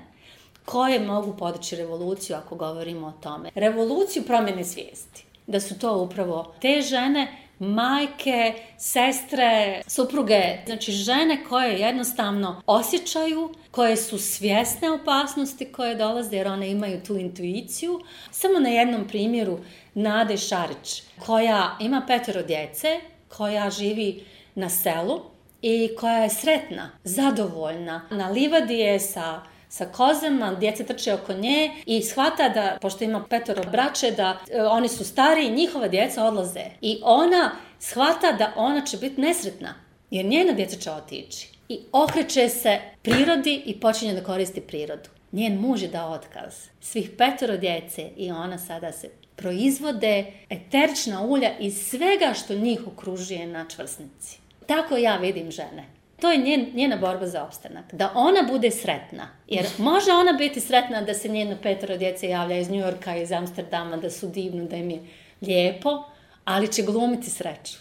koje 0.64 1.00
mogu 1.00 1.36
podići 1.36 1.76
revoluciju 1.76 2.36
ako 2.36 2.56
govorimo 2.56 3.06
o 3.06 3.22
tome. 3.22 3.50
Revoluciju 3.54 4.22
promjene 4.22 4.64
svijesti. 4.64 5.24
Da 5.46 5.60
su 5.60 5.78
to 5.78 5.98
upravo 5.98 6.54
te 6.60 6.80
žene 6.80 7.43
majke, 7.58 8.54
sestre, 8.78 9.82
supruge, 9.86 10.42
znači 10.66 10.92
žene 10.92 11.44
koje 11.48 11.78
jednostavno 11.78 12.62
osjećaju, 12.66 13.54
koje 13.70 13.96
su 13.96 14.18
svjesne 14.18 14.90
opasnosti 14.90 15.72
koje 15.72 15.94
dolaze 15.94 16.36
jer 16.36 16.48
one 16.48 16.70
imaju 16.70 17.00
tu 17.06 17.16
intuiciju. 17.16 18.00
Samo 18.30 18.58
na 18.58 18.68
jednom 18.68 19.08
primjeru 19.08 19.58
Nade 19.94 20.36
Šarić, 20.36 21.02
koja 21.26 21.76
ima 21.80 22.02
petero 22.06 22.42
djece, 22.42 23.00
koja 23.28 23.70
živi 23.70 24.24
na 24.54 24.68
selu 24.68 25.20
i 25.62 25.90
koja 26.00 26.16
je 26.18 26.30
sretna, 26.30 26.90
zadovoljna. 27.04 28.08
Na 28.10 28.28
livadi 28.28 28.74
je 28.74 29.00
sa 29.00 29.42
sa 29.74 29.86
kozama, 29.86 30.54
djeca 30.54 30.84
trče 30.84 31.14
oko 31.14 31.32
nje 31.32 31.70
i 31.86 32.02
shvata 32.02 32.48
da, 32.48 32.78
pošto 32.80 33.04
ima 33.04 33.24
petoro 33.30 33.62
braće, 33.70 34.10
da 34.10 34.38
e, 34.50 34.62
oni 34.62 34.88
su 34.88 35.04
stari 35.04 35.46
i 35.46 35.50
njihova 35.50 35.88
djeca 35.88 36.24
odlaze. 36.24 36.64
I 36.80 36.98
ona 37.02 37.50
shvata 37.78 38.32
da 38.32 38.52
ona 38.56 38.84
će 38.84 38.96
biti 38.96 39.20
nesretna, 39.20 39.74
jer 40.10 40.24
njena 40.24 40.52
djeca 40.52 40.76
će 40.76 40.90
otići. 40.90 41.48
I 41.68 41.80
okreće 41.92 42.48
se 42.48 42.78
prirodi 43.02 43.62
i 43.66 43.80
počinje 43.80 44.14
da 44.14 44.24
koristi 44.24 44.60
prirodu. 44.60 45.08
Njen 45.32 45.60
muž 45.60 45.82
je 45.82 45.88
dao 45.88 46.12
otkaz. 46.12 46.54
Svih 46.80 47.10
petoro 47.18 47.56
djece 47.56 48.10
i 48.16 48.30
ona 48.30 48.58
sada 48.58 48.92
se 48.92 49.08
proizvode 49.36 50.32
eterična 50.50 51.22
ulja 51.22 51.58
iz 51.58 51.86
svega 51.86 52.34
što 52.34 52.54
njih 52.54 52.86
okružuje 52.86 53.46
na 53.46 53.66
čvrsnici. 53.68 54.38
Tako 54.66 54.96
ja 54.96 55.16
vidim 55.16 55.50
žene 55.50 55.84
to 56.24 56.30
je 56.30 56.38
njen, 56.38 56.66
njena 56.74 56.96
borba 56.96 57.26
za 57.26 57.44
opstanak. 57.44 57.94
Da 57.94 58.12
ona 58.14 58.42
bude 58.52 58.70
sretna. 58.70 59.28
Jer 59.48 59.66
može 59.78 60.12
ona 60.12 60.32
biti 60.32 60.60
sretna 60.60 61.02
da 61.02 61.14
se 61.14 61.28
njeno 61.28 61.56
petero 61.62 61.96
djece 61.96 62.28
javlja 62.28 62.58
iz 62.58 62.70
Njujorka, 62.70 63.16
iz 63.16 63.32
Amsterdama, 63.32 63.96
da 63.96 64.10
su 64.10 64.28
divno, 64.28 64.64
da 64.64 64.76
im 64.76 64.90
je 64.90 65.00
lijepo, 65.40 66.04
ali 66.44 66.72
će 66.72 66.82
glumiti 66.82 67.30
sreću. 67.30 67.78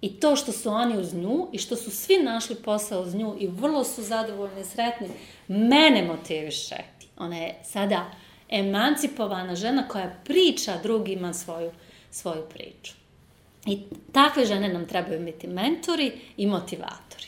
I 0.00 0.20
to 0.20 0.36
što 0.36 0.52
su 0.52 0.70
oni 0.70 0.98
uz 0.98 1.14
nju 1.14 1.48
i 1.52 1.58
što 1.58 1.76
su 1.76 1.90
svi 1.90 2.18
našli 2.22 2.56
posao 2.56 3.02
uz 3.02 3.14
nju 3.14 3.36
i 3.38 3.46
vrlo 3.46 3.84
su 3.84 4.02
zadovoljni 4.02 4.60
i 4.60 4.64
sretni, 4.64 5.08
mene 5.48 6.02
motiviše. 6.02 6.76
Ona 7.18 7.36
je 7.36 7.54
sada 7.64 8.10
emancipovana 8.48 9.54
žena 9.54 9.88
koja 9.88 10.14
priča 10.24 10.76
drugima 10.82 11.32
svoju, 11.34 11.70
svoju 12.10 12.42
priču. 12.54 12.92
I 13.66 13.82
takve 14.12 14.46
žene 14.46 14.68
nam 14.68 14.86
trebaju 14.86 15.24
biti 15.24 15.46
mentori 15.46 16.12
i 16.36 16.46
motivatori. 16.46 17.27